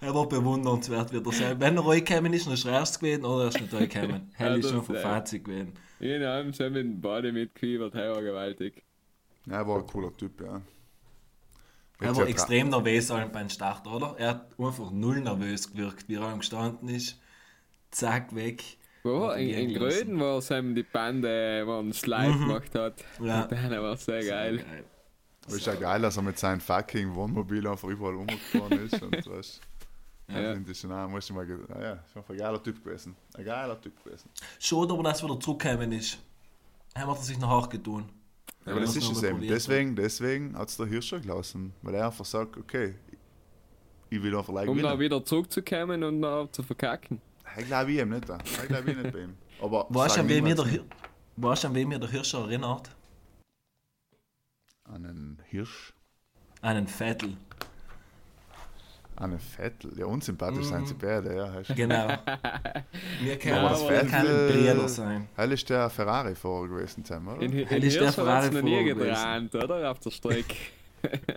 [0.00, 1.60] Er war bewundernswert, wird er sein.
[1.60, 4.30] Wenn er reingekommen ist, dann ist er erst gewesen oder er ist nicht reingekommen.
[4.34, 5.04] Hell ist schon von echt.
[5.04, 5.74] Fazit gewesen.
[6.00, 8.82] Jeden Abend sind mit dem Buddy mitgefiebert, hey, war gewaltig.
[9.46, 10.60] Ja, er war ein cooler Typ, ja.
[12.00, 14.16] Er war extrem nervös beim Start, oder?
[14.18, 17.20] Er hat einfach null nervös gewirkt, wie er am gestanden ist.
[17.92, 18.64] Zack, weg.
[19.04, 19.28] Wo?
[19.28, 19.74] Er In, in.
[19.78, 23.04] Gröden, wo es ihm die Bande, wo er einen Slide gemacht hat.
[23.20, 23.42] Ja.
[23.44, 24.64] Und dann war sehr geil.
[25.46, 29.02] Aber ist ja geil, dass er mit seinem fucking Wohnmobil einfach überall rumgefahren ist.
[29.02, 29.60] Und was.
[30.28, 30.54] Ja, Ja.
[30.54, 33.16] finde ich schon auch, muss ich mal, ah ja, ist einfach ein geiler Typ gewesen.
[33.34, 34.30] Ein geiler Typ gewesen.
[34.58, 36.18] Schade aber, dass er wieder zurückgekommen ist.
[36.94, 38.04] Haben wir sich noch hart getan.
[38.64, 39.40] Ja, aber das das ist es eben.
[39.40, 41.72] Deswegen, deswegen hat es der Hirscher gelassen.
[41.82, 42.94] Weil er einfach sagt, okay,
[44.10, 47.20] Ich will einfach like Um dann wieder zurückzukommen und dann zu verkacken.
[47.58, 48.24] Ich glaube ich ihm nicht.
[48.28, 49.34] Ich glaube ich nicht bei ihm.
[49.60, 52.90] Aber du, weißt du, an wem mir der Hirscher erinnert?
[54.92, 55.92] An einen Hirsch,
[56.60, 57.36] An einen Vettel.
[59.16, 59.92] an einen Vettel.
[59.98, 60.70] Ja, unsympathisch Mhm.
[60.70, 61.44] sind sie beide, ja.
[61.52, 62.08] Heißt- Genau.
[63.22, 65.28] Wir können, Aber Vettel- können Brüder sein.
[65.36, 67.40] Heil ist der Ferrari-Fahrer gewesen, sein, oder?
[67.40, 69.90] In, in Heil ist der es noch nie gedreht, oder?
[69.90, 70.56] Auf der Strecke.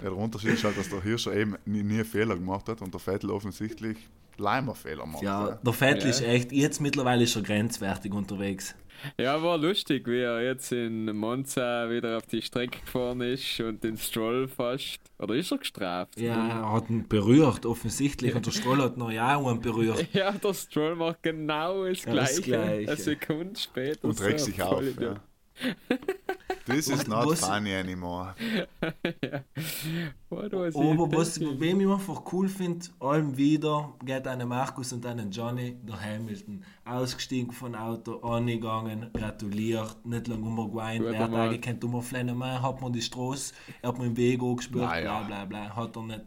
[0.00, 2.94] Ja, der Unterschied ist halt, dass der Hirscher eben nie, nie Fehler gemacht hat und
[2.94, 3.96] der Vettel offensichtlich
[4.36, 5.22] Leimer-Fehler macht.
[5.24, 6.10] Ja, der Vettel Ja.
[6.10, 8.76] ist echt, jetzt mittlerweile er grenzwertig unterwegs.
[9.18, 13.82] Ja, war lustig, wie er jetzt in Monza wieder auf die Strecke gefahren ist und
[13.84, 14.98] den Stroll fast.
[15.18, 16.18] Oder ist er gestraft?
[16.18, 18.34] Ja, er hat ihn berührt, offensichtlich.
[18.34, 20.06] Und der Stroll hat noch ja auch einen berührt.
[20.12, 22.42] Ja, der Stroll macht genau das Ja, das Gleiche.
[22.42, 22.90] Gleiche.
[22.90, 24.08] Eine Sekunde später.
[24.08, 24.82] Und regt so, sich auf.
[25.00, 25.16] Ja.
[26.66, 28.34] This is not was- funny anymore.
[30.28, 34.92] What was he Aber was, wem ich einfach cool finde, allem wieder geht einen Markus
[34.92, 41.30] und einen Johnny, der Hamilton, ausgestiegen von Auto, angegangen, gratuliert, nicht lange umgeweint, wer hat
[41.30, 41.40] Mann.
[41.48, 45.00] eigentlich um Flennen, man hat man die Straße, er hat mir den Weg angespürt, Na
[45.00, 45.20] ja.
[45.22, 46.22] bla bla bla, hat er nicht.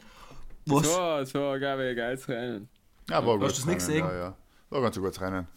[0.66, 1.28] Es Was?
[1.28, 2.70] es war, glaube ich, ein geiles Rennen.
[3.10, 3.48] Ja, war gut.
[3.50, 4.06] Hast du das nicht gesehen?
[4.06, 4.36] Ja, ja.
[4.70, 5.48] War ganz ein gutes Rennen.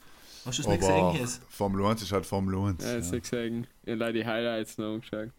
[0.45, 1.41] Hast du es nicht gesehen, Jes?
[1.49, 2.85] Formel 1 ist halt Formel 1.
[2.85, 3.17] Ja, das Ja.
[3.17, 3.67] ich sagen.
[3.83, 5.31] Ich habe leider die Highlights noch angeschaut.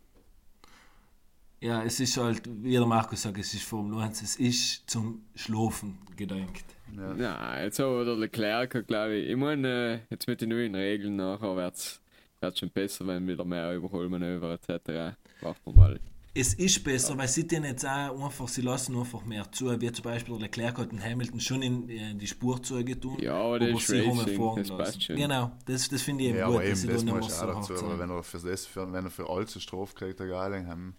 [1.61, 5.23] Ja, es ist halt, wie der Markus sagt, es ist Formel 1, es ist zum
[5.35, 6.65] Schlafen gedenkt.
[6.95, 7.15] Ja.
[7.15, 9.29] Ja, jetzt aber der Leclerc, glaube ich.
[9.31, 13.43] Ich meine, äh, jetzt mit den neuen Regeln nachher wird es schon besser, wenn wieder
[13.45, 15.15] mehr Überholmanöver etc.
[15.41, 15.99] Warten wir mal.
[16.37, 19.89] Es ist besser, weil sie den jetzt auch einfach, sie lassen einfach mehr zu, wie
[19.91, 23.17] zum Beispiel der Leclerc hat den Hamilton schon in äh, die Spur zugetan.
[23.19, 24.77] Ja, aber das ist sie haben Racing, fahren das lassen.
[24.77, 25.15] passt schon.
[25.15, 27.13] Genau, das, das finde ich eben Ja, gut, aber dass eben, sie das da nicht
[27.13, 27.73] mehr muss so dazu.
[27.85, 30.93] Aber wenn er für, das, für, wenn er für alles Strafe kriegt, der Geilingham,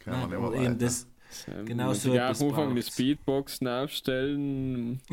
[0.00, 0.84] kann man Nein, nicht aber mehr eben weiter.
[0.84, 1.06] das,
[1.64, 2.82] Genau so etwas am Anfang die.
[2.82, 5.00] Speedboxen aufstellen.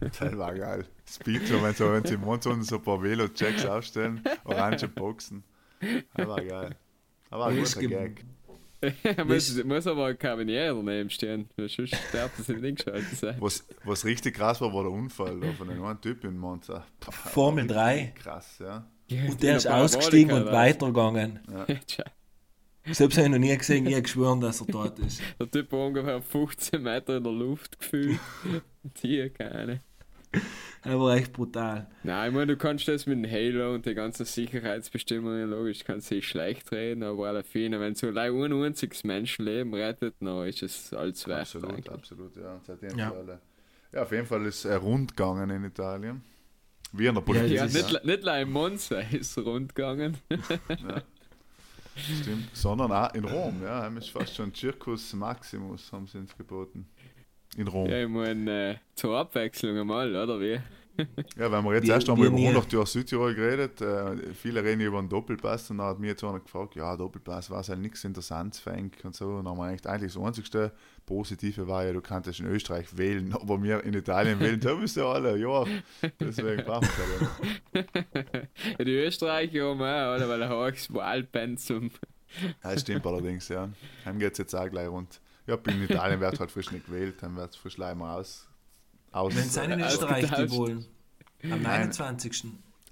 [0.00, 0.86] Das war geil.
[1.08, 5.42] Speedler, wenn, so, wenn sie im Mond so ein paar Velo-Checks aufstellen, orange Boxen.
[6.14, 6.76] Das war geil.
[7.32, 8.24] Das war ein guter Gag.
[9.26, 13.36] muss, muss aber ein Kabinier daneben stehen, weil sonst darf das nicht geschaltet sein.
[13.38, 16.84] Was, was richtig krass war, war der Unfall da von dem einen Typ in Monza.
[17.00, 18.12] Boah, Formel 3.
[18.16, 18.86] Krass, ja.
[19.10, 21.40] Und der ist ausgestiegen und weitergegangen.
[21.86, 22.04] Tja,
[22.90, 25.22] Selbst habe ich noch nie gesehen, ich habe geschworen, dass er dort ist.
[25.40, 28.20] Der Typ war ungefähr 15 Meter in der Luft gefühlt.
[29.02, 29.80] Die, keine.
[30.84, 31.86] Er war echt brutal.
[32.02, 36.10] Nein, ich meine, du kannst das mit dem Halo und den ganzen Sicherheitsbestimmungen, logisch, kannst
[36.10, 40.60] du schlecht reden, aber alle Fine, wenn so allein ein einziges Menschenleben rettet, dann ist
[40.60, 41.42] es alles wert.
[41.42, 41.90] Absolut, eigentlich.
[41.92, 42.60] absolut, ja.
[42.66, 43.10] Seitdem Ja.
[43.10, 43.12] ja.
[43.12, 43.40] Alle.
[43.92, 46.20] ja, auf jeden Fall ist er rund gegangen in Italien.
[46.92, 47.52] Wie in der Politik.
[47.52, 50.18] Ja, Das nicht, le- nicht allein in Monza ist rund gegangen.
[51.94, 53.82] Stimmt, sondern auch in Rom, ja.
[53.82, 56.86] Heim ist fast schon Circus Maximus, haben sie uns geboten.
[57.56, 57.88] In Rom.
[57.88, 60.58] Ja, Ja, ich meine, äh, zur Abwechslung einmal, oder wie?
[61.36, 62.48] weil wir jetzt Wir- erst einmal wir über nie.
[62.48, 63.80] 100 Jahre Südtirol geredet.
[63.80, 67.48] Äh, viele reden über einen Doppelpass und dann hat mir jetzt einer gefragt, ja, Doppelpass
[67.50, 69.26] war halt nichts Interessantes für Enk und so.
[69.26, 70.72] Und dann haben wir eigentlich, eigentlich das einzigste
[71.06, 74.98] Positive war ja, du kannst in Österreich wählen, aber wir in Italien wählen, da müssen
[74.98, 75.64] ja alle, ja.
[76.20, 77.18] Deswegen brauchen wir
[77.74, 77.84] das.
[78.78, 80.28] Ja, die Österreicher haben auch, oder?
[80.28, 81.90] Weil er hohes Wahlpensum.
[82.62, 83.68] Ja, das stimmt allerdings, ja.
[84.04, 85.20] Heim geht es jetzt auch gleich rund.
[85.46, 88.48] Ja, in Italien wird halt frisch nicht gewählt, dann wird es frisch leider aus.
[89.10, 90.86] aus Wenn sie in äh, Österreich die wollen.
[91.42, 91.80] Am Nein.
[91.80, 92.44] 29.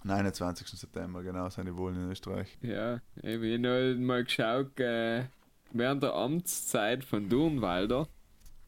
[0.02, 0.66] 29.
[0.68, 2.58] September, genau, sind die Wohlen in Österreich.
[2.62, 5.24] Ja, ich habe noch mal geschaut, äh,
[5.72, 8.08] während der Amtszeit von Durnwalder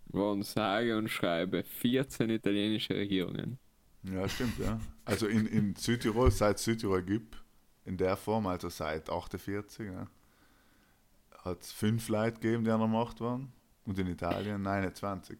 [0.06, 3.58] waren sage und schreibe 14 italienische Regierungen.
[4.02, 4.78] Ja, stimmt, ja.
[5.04, 7.42] Also in, in Südtirol, seit es Südtirol gibt,
[7.84, 10.06] in der Form, also seit 48, ja,
[11.38, 13.52] hat es fünf Leute gegeben, die an der Macht waren.
[13.84, 15.38] Und in Italien 29.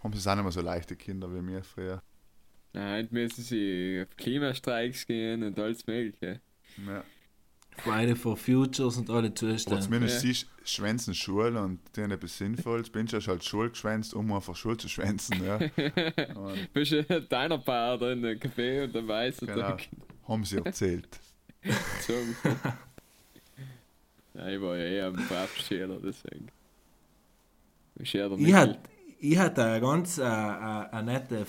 [0.04, 2.02] Haben sie auch nicht mehr so leichte Kinder wie mir früher.
[2.74, 6.40] Nein, müssen sie auf Klimastreiks gehen und alles Mögliche.
[6.88, 7.04] Ja.
[7.78, 9.80] Friday for Futures und alle Zustände.
[9.82, 10.34] zumindest Ja.
[10.34, 12.90] sie schwänzen Schule und die haben etwas Sinnvolles.
[12.90, 15.44] Bin ich halt Schule geschwänzt, um einfach Schule zu schwänzen.
[15.44, 15.56] Ja.
[16.36, 19.60] Und Bist du in deiner Bar drin im Café und dann weißt du, Genau.
[19.62, 19.78] da
[20.28, 21.20] haben sie erzählt.
[21.62, 22.36] gezogen.
[24.34, 26.48] Nein, ich war ja eh am Brav-Schüler, deswegen.
[28.00, 28.80] Ich der hatte
[29.22, 31.46] ich hat eine ganz äh, äh, eine nette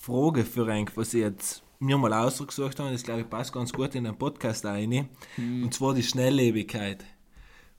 [0.00, 2.90] Frage für euch, was ich jetzt mir mal ausgesucht habe.
[2.90, 5.08] Das glaube ich passt ganz gut in den Podcast rein.
[5.36, 5.64] Hm.
[5.64, 7.04] Und zwar die Schnelllebigkeit.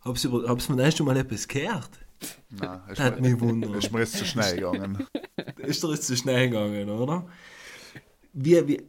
[0.02, 1.90] Hab's, hab's von euch schon mal etwas gehört?
[2.50, 3.76] Nein, Das hat mir, mich wundert.
[3.76, 5.06] ist mir jetzt zu schnell gegangen.
[5.58, 7.28] ist doch jetzt zu schnell gegangen, oder?
[8.32, 8.82] Wie, wie,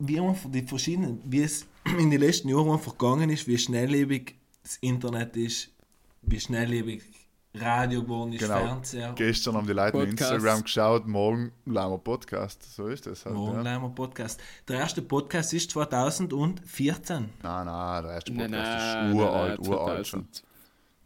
[0.00, 1.66] wie einfach die verschiedenen, wie es
[1.98, 5.70] in den letzten Jahren gegangen ist, wie schnelllebig das Internet ist,
[6.22, 7.02] wie schnelllebig
[7.56, 8.58] Radio geworden ist, Genau.
[8.58, 9.12] Fernseher.
[9.14, 10.32] Gestern haben die Leute auf Podcast.
[10.32, 12.62] Instagram geschaut, morgen laden wir Podcast.
[12.74, 13.36] So ist das halt.
[13.36, 13.62] Morgen Ja.
[13.62, 14.40] Leimer Podcast.
[14.66, 17.30] Der erste Podcast ist 2014.
[17.42, 20.20] Nein, nein, der erste Podcast nein, ist uralt, nein, nein, uralt schon.
[20.32, 20.44] 2000.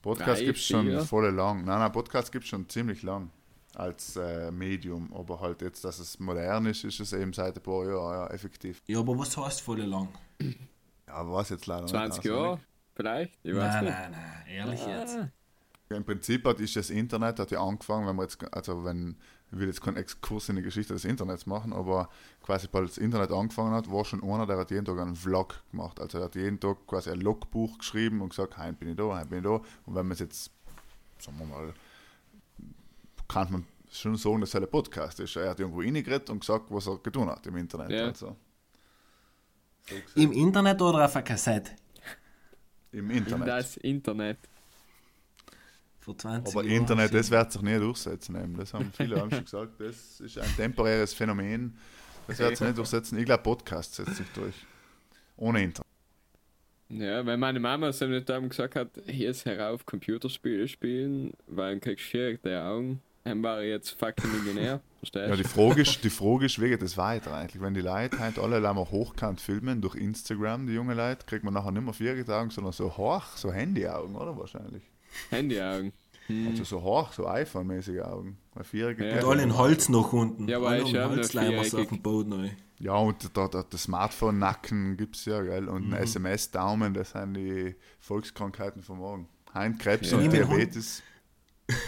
[0.00, 1.64] Podcast gibt es schon voll lang.
[1.64, 3.30] Nein, nein, Podcast gibt es schon ziemlich lang
[3.74, 5.12] als äh, Medium.
[5.12, 8.26] Aber halt jetzt, dass es modern ist, ist es eben seit ein paar Jahren ja,
[8.34, 8.80] effektiv.
[8.86, 10.08] Ja, aber was heißt voll lang?
[10.40, 12.32] Ja, aber was jetzt leider 20 nicht.
[12.32, 12.58] Jahre,
[12.94, 13.32] vielleicht?
[13.42, 13.92] Ich weiß Nein, nicht.
[13.94, 15.16] nein, nein, ehrlich jetzt.
[15.16, 15.28] Ah, Ja,
[15.90, 19.16] Im Prinzip hat ist das Internet hat ja angefangen, wenn wir jetzt, also wenn,
[19.50, 22.10] ich will jetzt keinen Exkurs in die Geschichte des Internets machen, aber
[22.42, 25.62] quasi, weil das Internet angefangen hat, war schon einer, der hat jeden Tag einen Vlog
[25.70, 25.98] gemacht.
[25.98, 29.04] Also er hat jeden Tag quasi ein Logbuch geschrieben und gesagt, heute bin ich da,
[29.04, 29.54] heute bin ich da.
[29.86, 30.50] Und wenn man es jetzt,
[31.18, 31.72] sagen wir mal,
[33.26, 35.36] kann man schon sagen, dass er ein Podcast ist.
[35.36, 37.90] Er hat irgendwo reingeredet und gesagt, was er getan hat im Internet.
[37.90, 38.06] Ja.
[38.06, 38.36] Also,
[39.88, 39.96] so.
[40.20, 41.70] Im Internet oder auf einer Kassette?
[42.92, 43.48] Im in Internet.
[43.48, 44.38] das Internet.
[46.08, 46.76] Vor 20 Aber Jahren.
[46.80, 48.34] Internet, das wird sich nie durchsetzen.
[48.36, 48.56] Eben.
[48.56, 49.80] Das haben viele haben schon gesagt.
[49.80, 51.76] Das ist ein temporäres Phänomen.
[52.26, 53.18] Das wird sich nicht durchsetzen.
[53.18, 54.54] Ich glaube, Podcast setzt sich durch.
[55.36, 55.86] Ohne Internet.
[56.90, 61.72] Ja, weil meine Mama so nicht haben gesagt hat, hier ist herauf Computerspiele spielen, weil
[61.72, 63.02] dann kriegst du die Augen.
[63.24, 65.42] Dann war ich jetzt fucking Millionär, verstehst Ja, du?
[65.42, 67.60] die Frage ist, die Frage ist, wie geht das weiter eigentlich?
[67.60, 71.52] Wenn die Leute halt alle einmal hochkant filmen durch Instagram, die jungen Leute, kriegt man
[71.52, 74.82] nachher nicht mehr vierige Augen, sondern so hoch, so Handyaugen, oder wahrscheinlich?
[75.30, 75.92] Handyaugen.
[76.26, 76.48] Hm.
[76.48, 78.38] Also so hoch, so iPhone-mäßige Augen.
[78.54, 79.22] Weil vierige Ja.
[79.24, 79.56] Und alle in.
[79.56, 80.48] Holz noch unten.
[80.48, 81.80] Ja, aber alle ich hab noch Holzleimers viereckig.
[81.80, 82.28] auf dem Boden.
[82.30, 82.50] neu.
[82.80, 85.68] Ja, und da, da, der Smartphone-Nacken gibt es ja, gell?
[85.68, 85.94] Und Mhm.
[85.94, 89.28] ein SMS-Daumen, das sind die Volkskrankheiten von morgen.
[89.54, 90.18] Heint, Krebs Ja.
[90.18, 91.02] und Diabetes.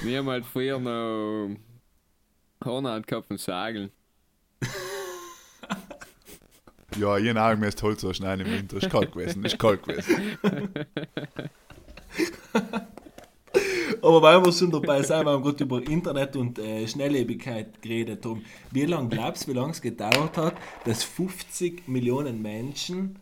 [0.02, 1.50] Wir haben halt früher noch
[2.64, 3.90] Hornhaut gehabt und Sageln.
[6.96, 8.78] Ja, jeden Augen müsst Holz schneiden im Winter.
[8.78, 10.33] Ist kalt gewesen, ist kalt gewesen.
[14.02, 18.24] Aber weil wir schon dabei sind, wir haben gerade über Internet und äh, Schnelllebigkeit geredet
[18.24, 18.44] haben.
[18.70, 23.18] Wie lange glaubst du, wie lange es gedauert hat, dass 50 Millionen Menschen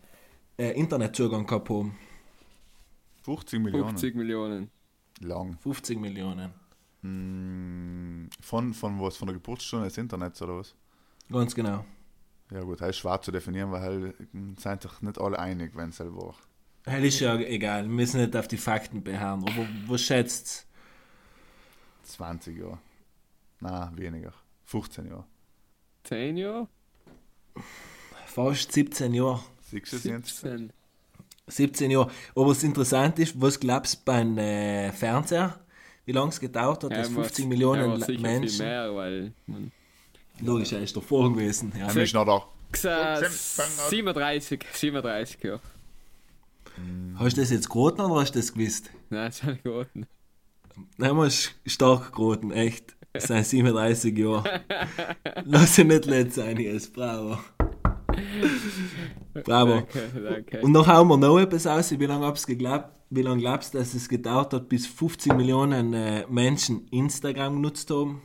[0.56, 1.96] äh, Internetzugang gehabt haben?
[3.22, 3.88] 50 Millionen.
[3.90, 4.70] 50 Millionen.
[5.20, 5.58] Lang.
[5.60, 6.52] 50 Millionen.
[7.02, 9.16] Mm, Von, von was?
[9.16, 10.74] Von der Geburtsstunde des Internets oder was?
[11.30, 11.84] Ganz genau.
[12.50, 14.14] Ja gut, das ist schwer zu definieren, weil halt,
[14.58, 16.34] sind sich nicht alle einig, wenn es halt war.
[16.86, 19.42] Hell ist ja egal, wir müssen nicht auf die Fakten beharren.
[19.42, 20.66] Aber was schätzt
[22.09, 22.79] 20 Jahre.
[23.61, 24.33] Nein, weniger.
[24.64, 25.25] 15 Jahre.
[26.05, 26.68] 10 Jahre?
[28.27, 29.40] Fast 17 Jahre.
[29.62, 30.40] Siehst du es jetzt?
[30.40, 30.73] 17.
[31.49, 32.11] 17 Jahre.
[32.35, 35.59] Aber was interessant ist, was glaubst du beim äh, Fernseher?
[36.05, 38.49] Wie lange es gedauert hat, dass Ja, 50 muss- Millionen ja, Menschen.
[38.57, 39.73] viel mehr, weil man
[40.40, 41.73] Logisch, er ist davor gewesen.
[41.77, 41.88] Ja.
[41.90, 42.47] Ist noch da.
[42.71, 45.61] Gesagt, 15 37, 37 Jahre.
[47.16, 48.90] Hast du das jetzt geraten oder hast du das gewusst?
[49.11, 50.07] Nein, das habe ich geraten.
[50.96, 52.96] Man ist stark geraten, echt.
[53.12, 54.62] Das sind 37 Jahre.
[55.44, 56.92] Lass ihn nicht letztes sein, jetzt.
[56.92, 57.38] Bravo.
[59.44, 59.74] Bravo.
[59.74, 60.60] Danke, danke.
[60.60, 61.90] Und noch haben wir noch etwas aus.
[61.98, 65.94] Wie lange, hab's geglaubt, wie lange glaubst du, dass es gedauert hat, bis 50 Millionen
[65.94, 68.22] äh, Menschen Instagram genutzt haben?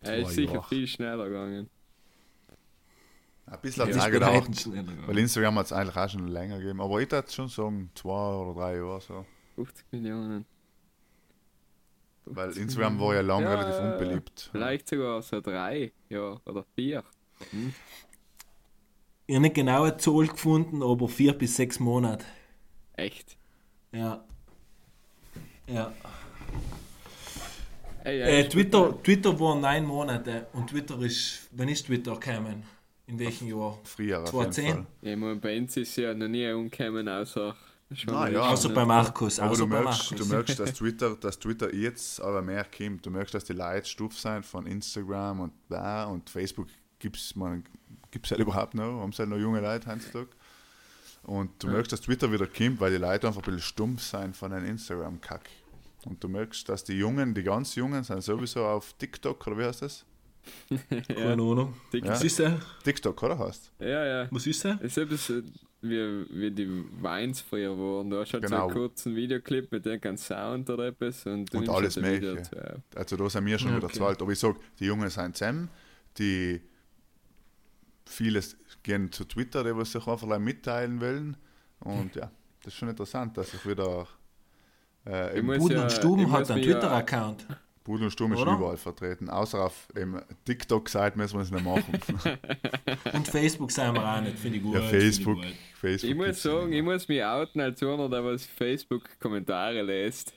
[0.00, 0.68] Er ist sicher Jahre.
[0.68, 1.70] viel schneller gegangen.
[3.46, 4.70] Ein bisschen hat es ist auch gedauert.
[5.06, 6.80] Weil Instagram hat es eigentlich auch schon länger gegeben.
[6.80, 9.26] Aber ich würde schon sagen, zwei oder drei Jahre so.
[9.56, 10.46] 50 Millionen.
[12.26, 14.48] Weil Instagram war ja lange Ja, relativ unbeliebt.
[14.50, 17.04] Vielleicht sogar so drei, ja, oder vier.
[19.26, 22.24] Ich habe nicht genau eine Zahl gefunden, aber vier bis sechs Monate.
[22.94, 23.36] Echt.
[23.92, 24.24] Ja.
[25.66, 25.92] Ja.
[28.04, 28.52] Ey, Äh, echt.
[28.52, 32.64] Twitter, Twitter war neun Monate und Twitter ist, wann ist Twitter gekommen?
[33.06, 33.78] In welchem Jahr?
[33.84, 34.72] Früher auf jeden 2010?
[34.72, 34.86] Fall.
[35.02, 37.54] Ja, ich meine, bei uns ist ja noch nie umgekommen, außer
[38.08, 38.40] Ah, ja.
[38.40, 39.38] Außer bei Markus.
[39.38, 40.28] Aber Außer du bei merkst, Markus.
[40.28, 43.04] du merkst, dass Twitter, dass Twitter jetzt aber mehr kommt.
[43.06, 46.68] Du merkst, dass die Leute stumpf sind von Instagram und da und Facebook
[46.98, 47.34] gibt es
[48.10, 50.28] gibt's halt überhaupt noch, haben sie halt noch junge Leute heutzutage.
[51.24, 54.36] Und du merkst, dass Twitter wieder kommt, weil die Leute einfach ein bisschen stumpf sind
[54.36, 55.48] von einem Instagram-Kack.
[56.04, 59.64] Und du merkst, dass die Jungen, die ganz Jungen, sind sowieso auf TikTok, oder wie
[59.64, 60.04] heißt das?
[61.08, 61.74] Keine Ahnung.
[61.92, 62.58] Dick- Was ist der?
[62.82, 63.72] TikTok, oder heißt?
[63.80, 64.28] Ja, ja.
[64.30, 64.78] Was ist der?
[64.82, 65.42] Es ist etwas äh,
[65.82, 68.08] wie, wie die Weins früher waren.
[68.10, 68.66] Du hast halt so Genau.
[68.66, 72.82] einen kurzen Videoclip mit irgendeinem Sound oder etwas und du Und nimmst alles halt Mögliche.
[72.94, 73.96] Also da sind wir schon Ja, wieder okay.
[73.98, 74.22] zu alt.
[74.22, 75.68] Aber ich sage, die Jungen sind zusammen,
[76.18, 76.60] die
[78.06, 81.36] vieles gehen zu Twitter, die was sich einfach mitteilen wollen.
[81.80, 82.30] Und ja,
[82.62, 84.06] das ist schon interessant, dass sich wieder
[85.06, 87.46] äh, Ich Pudel ja- und ich Stuben hat einen mich ja- Twitter-Account.
[87.84, 88.52] Pudel und Sturm ist Oder?
[88.54, 89.28] überall vertreten.
[89.28, 89.88] Außer auf
[90.46, 91.98] TikTok-Seite müssen wir es nicht machen.
[93.12, 94.74] Und Facebook sind wir auch nicht, finde ich gut.
[94.74, 95.36] ja, finde ich Facebook.
[95.36, 95.46] gut.
[95.80, 100.32] Facebook Ich muss sagen, nicht ich muss mich outen als einer, der was Facebook-Kommentare liest.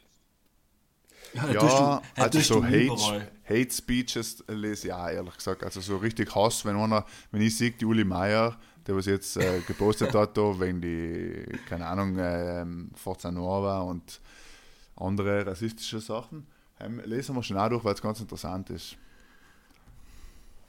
[1.33, 3.27] Ja, du- Ja, ja, also so du Hate.
[3.47, 5.63] Hate Speeches lese ich auch, ehrlich gesagt.
[5.63, 9.37] Also so richtig Hass, wenn einer, wenn ich sehe, die Uli Meier, der was jetzt
[9.37, 14.19] äh, gepostet hat, da, wegen die, keine Ahnung, ähm, Forza Nova und
[14.97, 16.45] andere rassistische Sachen,
[17.05, 18.97] lesen wir schon auch durch, weil es ganz interessant ist.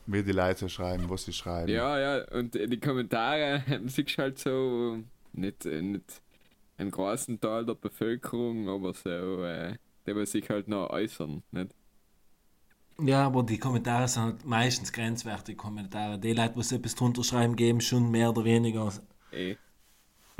[0.06, 1.70] Wie die Leute so schreiben, was sie schreiben.
[1.70, 4.98] Ja, ja, und äh, die Kommentare siehst du halt so,
[5.32, 6.22] nicht, äh, nicht
[6.78, 11.74] einen großen Teil der Bevölkerung, aber so, äh, der was sich halt noch äußern, nicht?
[13.00, 16.18] Ja, aber die Kommentare sind halt meistens grenzwertige Kommentare.
[16.18, 18.92] Die Leute, die etwas drunter schreiben, geben schon mehr oder weniger.
[19.30, 19.56] Eh.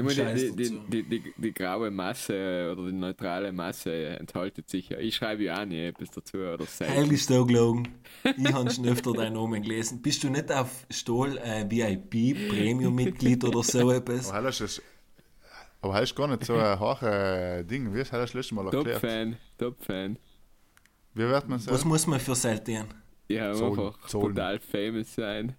[0.01, 4.91] Ich meine, die, die, die, die, die graue Masse oder die neutrale Masse enthaltet sich
[4.91, 4.99] ja.
[4.99, 6.95] Ich schreibe ja auch nie etwas dazu oder selten.
[6.95, 7.89] Heilig ist da gelogen.
[8.37, 10.01] Ich habe schon öfter deinen Namen gelesen.
[10.01, 14.31] Bist du nicht auf Stohl äh, VIP, Premium-Mitglied oder so etwas?
[14.31, 14.81] Aber das ist,
[15.81, 17.93] aber das ist gar nicht so ein hohes Ding.
[17.93, 19.01] Wie hast du das letzte Mal erklärt?
[19.01, 20.17] Top-Fan, Top-Fan.
[21.15, 21.89] Wie wird man Was sagen?
[21.89, 22.85] muss man für selten?
[23.27, 24.35] Ja, Zollen, einfach Zollen.
[24.37, 25.57] total famous sein.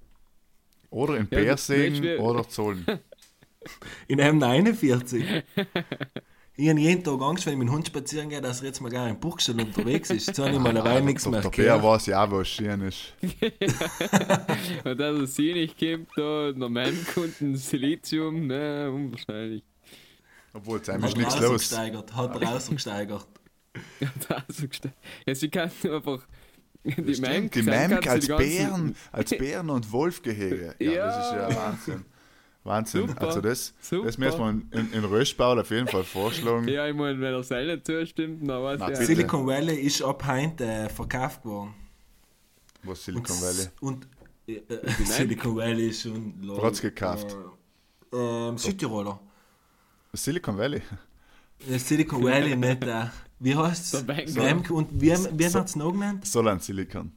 [0.91, 2.85] Oder in Ja, Persing oder Zollen.
[4.07, 5.23] In einem 49.
[6.57, 8.81] Ich habe jeden Tag Angst, wenn ich mit dem Hund spazieren gehe, dass er jetzt
[8.81, 10.27] mal gar im Buchstall unterwegs ist.
[10.27, 11.83] Jetzt habe ich mal eine Weile nichts der, mehr der Bär gehört.
[11.83, 13.13] weiß ja auch, was schön ist.
[14.83, 19.63] Und dass er sie nicht kommt, da meinem Kunden Silizium, ne, unwahrscheinlich.
[20.53, 21.51] Obwohl, es ist Hat nichts er los.
[21.51, 22.13] rausgesteigert.
[22.15, 23.27] Hat er rausgesteigert.
[24.27, 24.95] Da so gestellt.
[25.25, 26.19] Ja, sie kann einfach.
[26.83, 30.75] Die Memk, als Bären, als Bären- und Wolfgehege.
[30.79, 31.05] Ja, Ja.
[31.05, 32.05] das ist ja Wahnsinn.
[32.63, 33.07] Wahnsinn.
[33.07, 34.03] Super, Also das, das super.
[34.05, 36.67] müssen wir in, in, in Röschbau auf jeden Fall vorschlagen.
[36.67, 39.01] Ja, ich meine, wenn er selber zustimmt, dann weiß Na, ich bitte.
[39.11, 39.15] ja.
[39.17, 41.73] Silicon Valley ist ab heute äh, verkauft worden.
[42.83, 43.67] Was Silicon Valley.
[43.81, 44.07] Und
[44.47, 46.33] äh, äh, Silicon Valley ist schon.
[46.61, 47.35] Hat's gekauft?
[48.13, 49.19] Äh, ähm, Südtiroler.
[50.13, 50.81] Silicon Valley.
[51.69, 52.83] Äh, Silicon Valley nicht.
[52.83, 53.05] Äh,
[53.39, 54.33] wie heißt Der es?
[54.35, 54.69] Bank.
[54.69, 56.25] Und wie, wie So- wird es noch genannt?
[56.27, 57.11] Solan Silicon.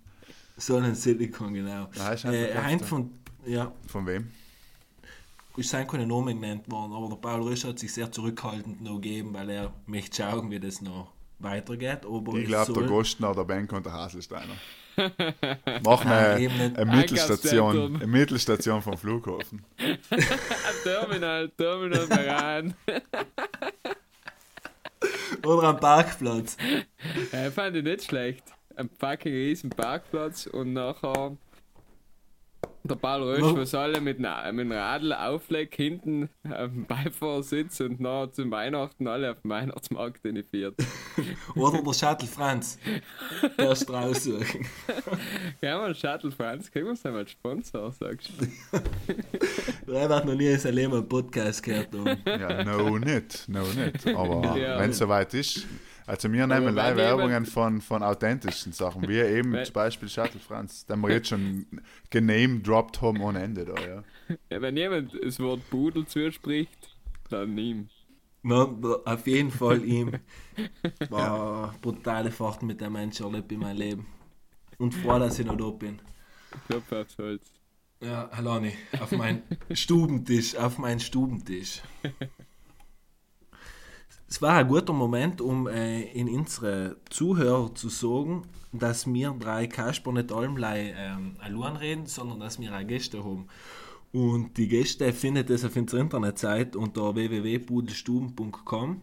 [0.57, 1.89] So ein Silicon, genau.
[1.99, 3.11] Einfach Äh, ein von.
[3.45, 4.31] Ja, Von wem?
[5.57, 8.95] Ist sein keine Namen genannt worden, aber der Paul Rösch hat sich sehr zurückhaltend noch
[8.95, 12.07] gegeben, weil er möchte schauen, wie das noch weitergeht.
[12.07, 14.55] Aber Ich glaube, der Gostner, der Bank und der Haselsteiner.
[15.85, 19.65] Machen Nein, eine, Mittelstation, eine Mittelstation vom Flughafen.
[20.85, 22.75] Terminal, Terminal Maran.
[25.45, 26.57] Oder am Parkplatz.
[27.33, 28.45] äh, fand ich nicht schlecht.
[28.77, 31.37] Ein fucking riesen Parkplatz und nachher
[32.85, 36.87] der Paul Rösch, Wo- was alle mit, dem- mit dem Radl auflegt, hinten auf dem
[36.87, 40.21] Beifahrersitz und nachher zum Weihnachten alle auf den Weihnachtsmarkt
[40.51, 40.75] fährt.
[41.55, 42.79] Oder der Shuttle Franz.
[43.59, 44.67] Der ist raussuchen.
[45.61, 48.47] Ja, mal Shuttle Franz, kriegen wir uns einmal als Sponsor, sagst du.
[49.93, 52.17] Er wird noch nie in seinem Leben einen Podcast gehört haben.
[52.27, 53.49] Ja, no, nicht.
[53.49, 54.07] No, nicht.
[54.17, 54.79] Aber Ja.
[54.81, 55.67] wenn es soweit ist,
[56.07, 60.41] Also wir nehmen wenn live Werbungen von, von authentischen Sachen, wie eben zum Beispiel Shuttle
[60.41, 61.67] Franz, den wir jetzt schon
[62.11, 64.05] gename-dropped haben ohne Ende da, ja.
[64.51, 66.97] Ja, wenn jemand das Wort Pudel zuspricht,
[67.29, 67.89] dann ihm.
[68.43, 68.65] Na,
[69.05, 70.13] auf jeden Fall ihm.
[71.11, 74.07] War brutale Fahrten mit dem Menschen erlebt in meinem Leben.
[74.79, 76.01] Und froh, dass ich noch da bin.
[76.67, 77.53] Klopf aufs Holz.
[78.01, 79.43] Ja, Halani, auf meinen
[79.73, 81.83] Stubentisch, auf meinen Stubentisch.
[84.33, 89.67] Es war ein guter Moment, um äh, in unsere Zuhörer zu sagen, dass wir drei
[89.67, 93.47] Kasper nicht allem ähm, allein reden, sondern dass wir auch Gäste haben.
[94.11, 99.03] Und die Gäste findet ihr auf unserer Internetseite unter www.pudelstuben.com.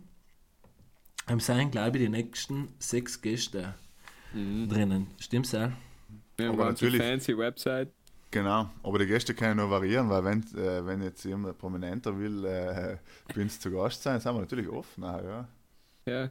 [1.27, 3.75] Ähm, sind, glaube ich, die nächsten sechs Gäste
[4.33, 5.11] drinnen.
[5.19, 5.73] Stimmt's, ja?
[6.37, 7.91] Wir haben Aber natürlich- fancy Website.
[8.31, 12.45] Genau, aber die Gäste können noch variieren, weil wenn, äh, wenn jetzt jemand prominenter will,
[12.45, 12.97] äh,
[13.33, 15.03] bei uns zu Gast sein, sind wir natürlich offen.
[15.03, 15.47] Ja.
[16.05, 16.29] Ja.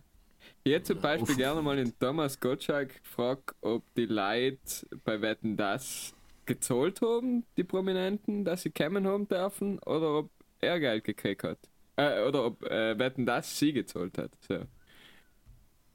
[0.63, 1.37] Ich hätte zum Beispiel Uff.
[1.37, 6.15] gerne mal den Thomas Gottschalk gefragt, ob die Leute bei Wetten das
[6.47, 10.31] gezahlt haben, die Prominenten, dass sie kommen haben dürfen, oder ob
[10.61, 11.59] er Geld gekriegt hat.
[11.97, 14.31] Äh, oder ob äh, Wetten das sie gezahlt hat.
[14.47, 14.61] So.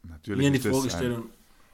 [0.04, 1.24] Natürlich Mir die ist das Fragestellung.
[1.24, 1.30] Ein,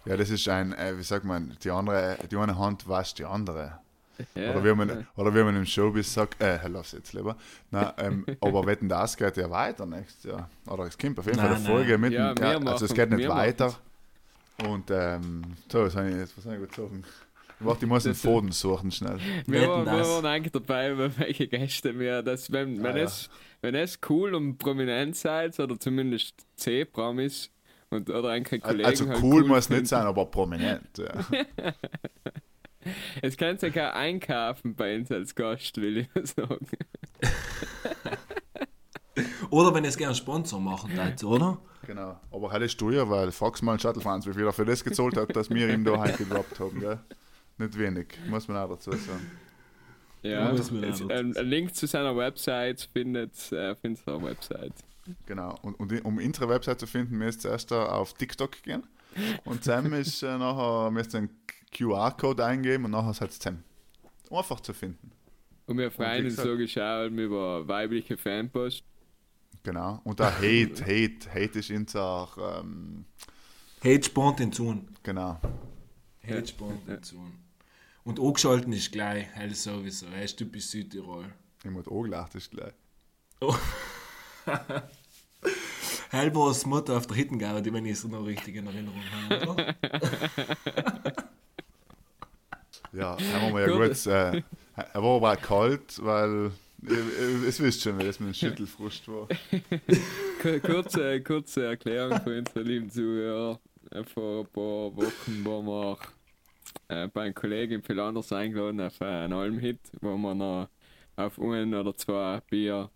[0.05, 3.25] ja, das ist ein, äh, wie sagt man, die andere, die eine Hand wascht die
[3.25, 3.79] andere.
[4.35, 4.95] Ja, oder, wie man, ja.
[5.15, 7.35] oder wie man im Showbiz sagt, äh, lass jetzt lieber.
[7.71, 10.49] Nein, ähm, aber wetten, das geht ja weiter nächstes Jahr.
[10.67, 12.13] Oder es kommt auf jeden Fall Nein, eine Folge mit.
[12.13, 13.73] Ja, ja, also es geht nicht wir weiter.
[14.67, 15.41] Und ähm,
[15.71, 17.03] so, was soll ich jetzt was soll ich gut sagen?
[17.61, 19.17] Warte, ich muss Das- Faden suchen schnell.
[19.45, 23.03] Wir, waren- wir waren eigentlich dabei, über welche Gäste wir das, wenn, wenn, Ah, ja.
[23.03, 23.29] es,
[23.61, 27.49] wenn es cool und prominent seid, oder zumindest C-Promis,
[27.89, 29.81] und, oder eigentlich Kollegen Also halt cool muss finden.
[29.81, 30.97] nicht sein, aber prominent.
[30.97, 31.11] Ja.
[33.21, 36.67] Es kannst ja kein einkaufen bei uns als Gast, will ich mal sagen.
[39.49, 41.57] Oder wenn ihr es gerne Sponsor machen wollt, oder?
[41.85, 42.19] Genau.
[42.31, 45.17] Aber halt ist teuer, weil fragst mal einen Shuttlefans, wie viel er für das gezahlt
[45.17, 46.79] hat, dass wir ihm da gedroppt haben.
[46.79, 46.99] Gell?
[47.57, 49.31] Nicht wenig, muss man auch dazu sagen.
[50.21, 54.73] Ja, auch ein, ein Link zu seiner Website findet äh, auf unserer Website.
[55.25, 55.57] Genau.
[55.61, 58.83] Und, und um unsere Website zu finden, müsst ihr erst auf TikTok gehen.
[59.45, 61.29] Und Sam ist äh, nachher, müsst ihr einen
[61.71, 63.63] QR-Code eingeben und nachher seid Sam.
[64.31, 65.11] Einfach zu finden.
[65.65, 68.83] Und wir freuen uns so geschaut über weibliche Fanpost.
[69.63, 70.01] Genau.
[70.03, 73.05] Und da Hate, Hate, Hate ist unser, ähm,
[73.83, 74.87] Hate spawnt in Zun.
[75.03, 75.39] genau.
[76.23, 77.33] Hate spawnt in Zun.
[78.03, 80.07] Und angeschalten ist gleich, halt sowieso.
[80.07, 81.33] Er ist typisch Südtirol.
[81.63, 82.73] Ich muss angelacht, ist gleich.
[83.41, 83.55] Oh.
[86.11, 89.03] Heil war das Motto auf der Hittengau, die wenn ich es noch richtig in Erinnerung
[89.11, 89.75] habe, oder?
[92.93, 94.05] Ja, haben wir ja Gut.
[94.07, 94.41] Äh,
[94.75, 96.51] er war aber auch kalt, weil
[97.47, 99.27] es wisst schon, wie das mit dem Schüttelfrust war.
[100.41, 103.59] Ku- Kurze, kurze Erklärung für unsere lieben Zuhörer.
[103.91, 105.97] Äh, Vor ein paar Wochen waren wir
[106.87, 110.69] äh, bei einem Kollegen in Philanders eingeladen auf einen Almhit, wo wir noch
[111.15, 112.89] auf ein oder zwei Bier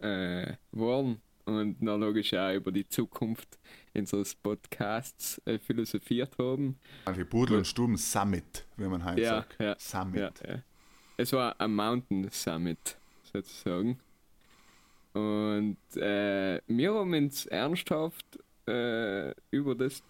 [0.00, 3.58] äh, waren und noch logisch auch über die Zukunft
[3.96, 6.78] unseres Podcasts äh, philosophiert haben.
[7.04, 9.56] Also Pudel und Stuben Summit, wie man heute Ja, sagt.
[9.60, 10.32] ja, Summit.
[10.46, 10.58] Ja.
[11.16, 12.96] Es war ein Mountain Summit,
[13.32, 14.00] sozusagen.
[15.12, 18.26] Und äh, wir haben uns ernsthaft
[18.66, 20.02] äh, über das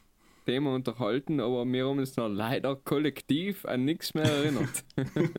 [0.47, 4.85] Thema unterhalten, aber wir haben uns noch leider kollektiv an nichts mehr erinnert.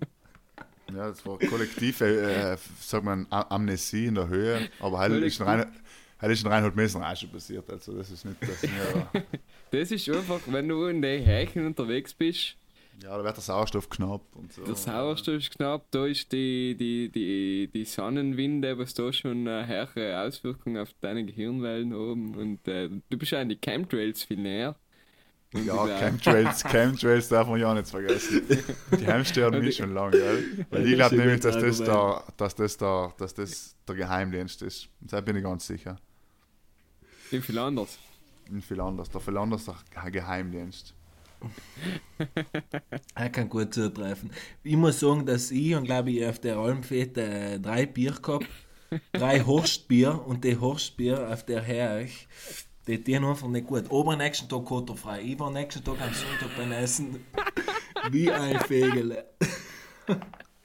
[0.94, 5.48] Ja, das war kollektive, äh, sagt man, Amnesie in der Höhe, aber halt ist ein
[5.62, 5.76] rein,
[6.20, 9.24] halt ist ein Reinhold Messner auch schon passiert, also das ist nicht, dass wir,
[9.72, 12.56] das ist einfach, wenn du in den Hächen unterwegs bist,
[13.04, 14.64] ja, da wird der Sauerstoff knapp und so.
[14.64, 19.68] der Sauerstoff ist knapp, da ist die, die, die, die Sonnenwinde, was da schon eine
[19.68, 24.76] höhere Auswirkung auf deine Gehirnwellen haben und äh, du bist an die Chemtrails viel näher.
[25.54, 28.42] Und Ja, Chemtrails, Chemtrails darf man ja nicht vergessen.
[29.00, 30.66] Die haben stören mich schon lange, gell?
[30.70, 34.62] Weil ich glaube Das nämlich, dass das, der, dass, das der, dass das der Geheimdienst
[34.64, 34.90] ist.
[35.00, 35.98] Da bin ich ganz sicher.
[37.32, 37.98] Wie viel anders?
[38.50, 39.10] Und viel anders.
[39.10, 40.94] Der viel anders der Geheimdienst.
[43.14, 44.32] Er kann gut zutreffen.
[44.64, 48.48] Ich muss sagen, dass ich und glaube ich auf der Almfete äh, drei Bier gehabt,
[49.12, 52.28] drei Horstbier und die Horstbier auf der Herrch,
[52.88, 53.86] die tun einfach nicht gut.
[53.92, 55.22] Aber am nächsten Tag kotterfrei.
[55.22, 57.26] Ich war am nächsten Tag am Sonntag beim Essen
[58.12, 59.26] wie ein Fegele.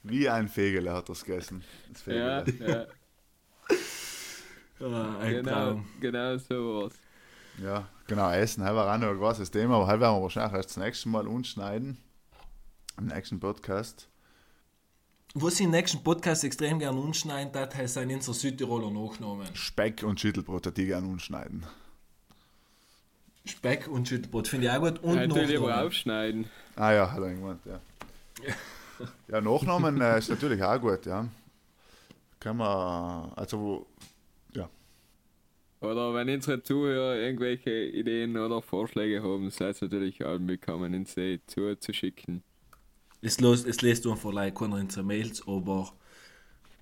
[0.02, 1.62] Wie ein Fegele hat er es gegessen.
[1.92, 2.68] Das Ja, Fegele.
[2.70, 2.86] ja,
[4.80, 5.88] Ah, ein genau, Traum.
[6.00, 6.94] genau so war's.
[7.62, 10.54] Ja, genau, Essen, das war auch noch ein großes Thema, aber heute werden wir wahrscheinlich
[10.54, 11.98] erst das nächste Mal umschneiden.
[12.96, 14.08] Im nächsten Podcast.
[15.34, 19.54] Was ich im nächsten Podcast extrem gerne umschneiden hat, heißt ein unser Südtiroler Nachnamen.
[19.54, 21.64] Speck und Schüttelbrot, die gerne umschneiden.
[23.44, 24.98] Speck und Schüttelbrot finde ich auch gut.
[25.00, 26.46] Und Natürlich lieber aufschneiden.
[26.76, 27.80] Ah ja, hat er gemeint, ja.
[29.28, 31.26] Ja, Nachnamen äh, ist natürlich auch gut, ja.
[32.38, 34.09] Kann man, also, ja.
[35.80, 41.14] Oder wenn unsere Zuhörer irgendwelche Ideen oder Vorschläge haben, seid ihr natürlich allen willkommen, ins
[41.14, 42.42] See zuzuschicken.
[43.22, 45.92] Es, los, es lässt du einfach like keiner unserer Mails, aber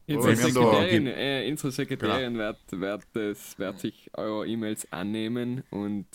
[0.08, 6.06] Unsere Sekretärin, äh, unsere Sekretärin wird, wird, das, wird sich eure E-Mails annehmen und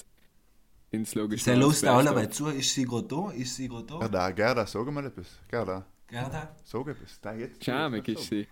[0.90, 2.48] ins logische sei los da alle bei zu.
[2.48, 3.32] Ist sie gerade da?
[3.32, 4.00] Ist sie gerade da?
[4.00, 5.40] Gerda, Gerda, sag mal etwas.
[5.48, 6.56] Gerda, Gerda?
[6.64, 7.22] sag etwas.
[7.22, 7.64] Da jetzt.
[7.64, 8.48] Schamig ist sie.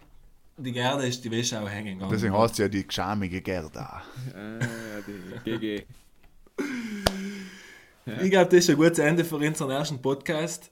[0.57, 2.11] Die Gerda ist die Wäsche auch hängen gegangen.
[2.11, 4.03] Deswegen heißt sie ja die geschamige Gerda.
[4.33, 4.59] Ah,
[5.45, 5.85] die GG.
[8.21, 10.71] Ich glaube, das ist ein gutes Ende für unseren ersten Podcast.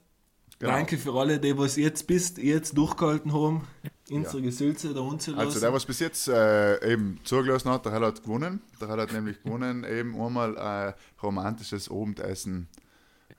[0.58, 0.72] Genau.
[0.72, 3.66] Danke für alle, die was jetzt bis jetzt durchgehalten haben,
[4.10, 5.46] unsere Gesülze da unzulassen.
[5.46, 8.60] Also der, was bis jetzt äh, eben zugelassen hat, der hat gewonnen.
[8.78, 12.68] Der hat nämlich gewonnen, eben einmal ein romantisches Abendessen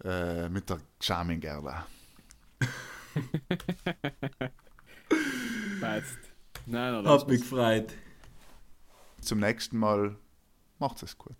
[0.04, 1.86] äh, mit der geschamigen Gerda.
[5.80, 6.31] Passt.
[6.72, 7.94] Nein, nein, Hat mich gefreut.
[9.20, 10.16] Zum nächsten Mal
[10.80, 11.36] macht es gut.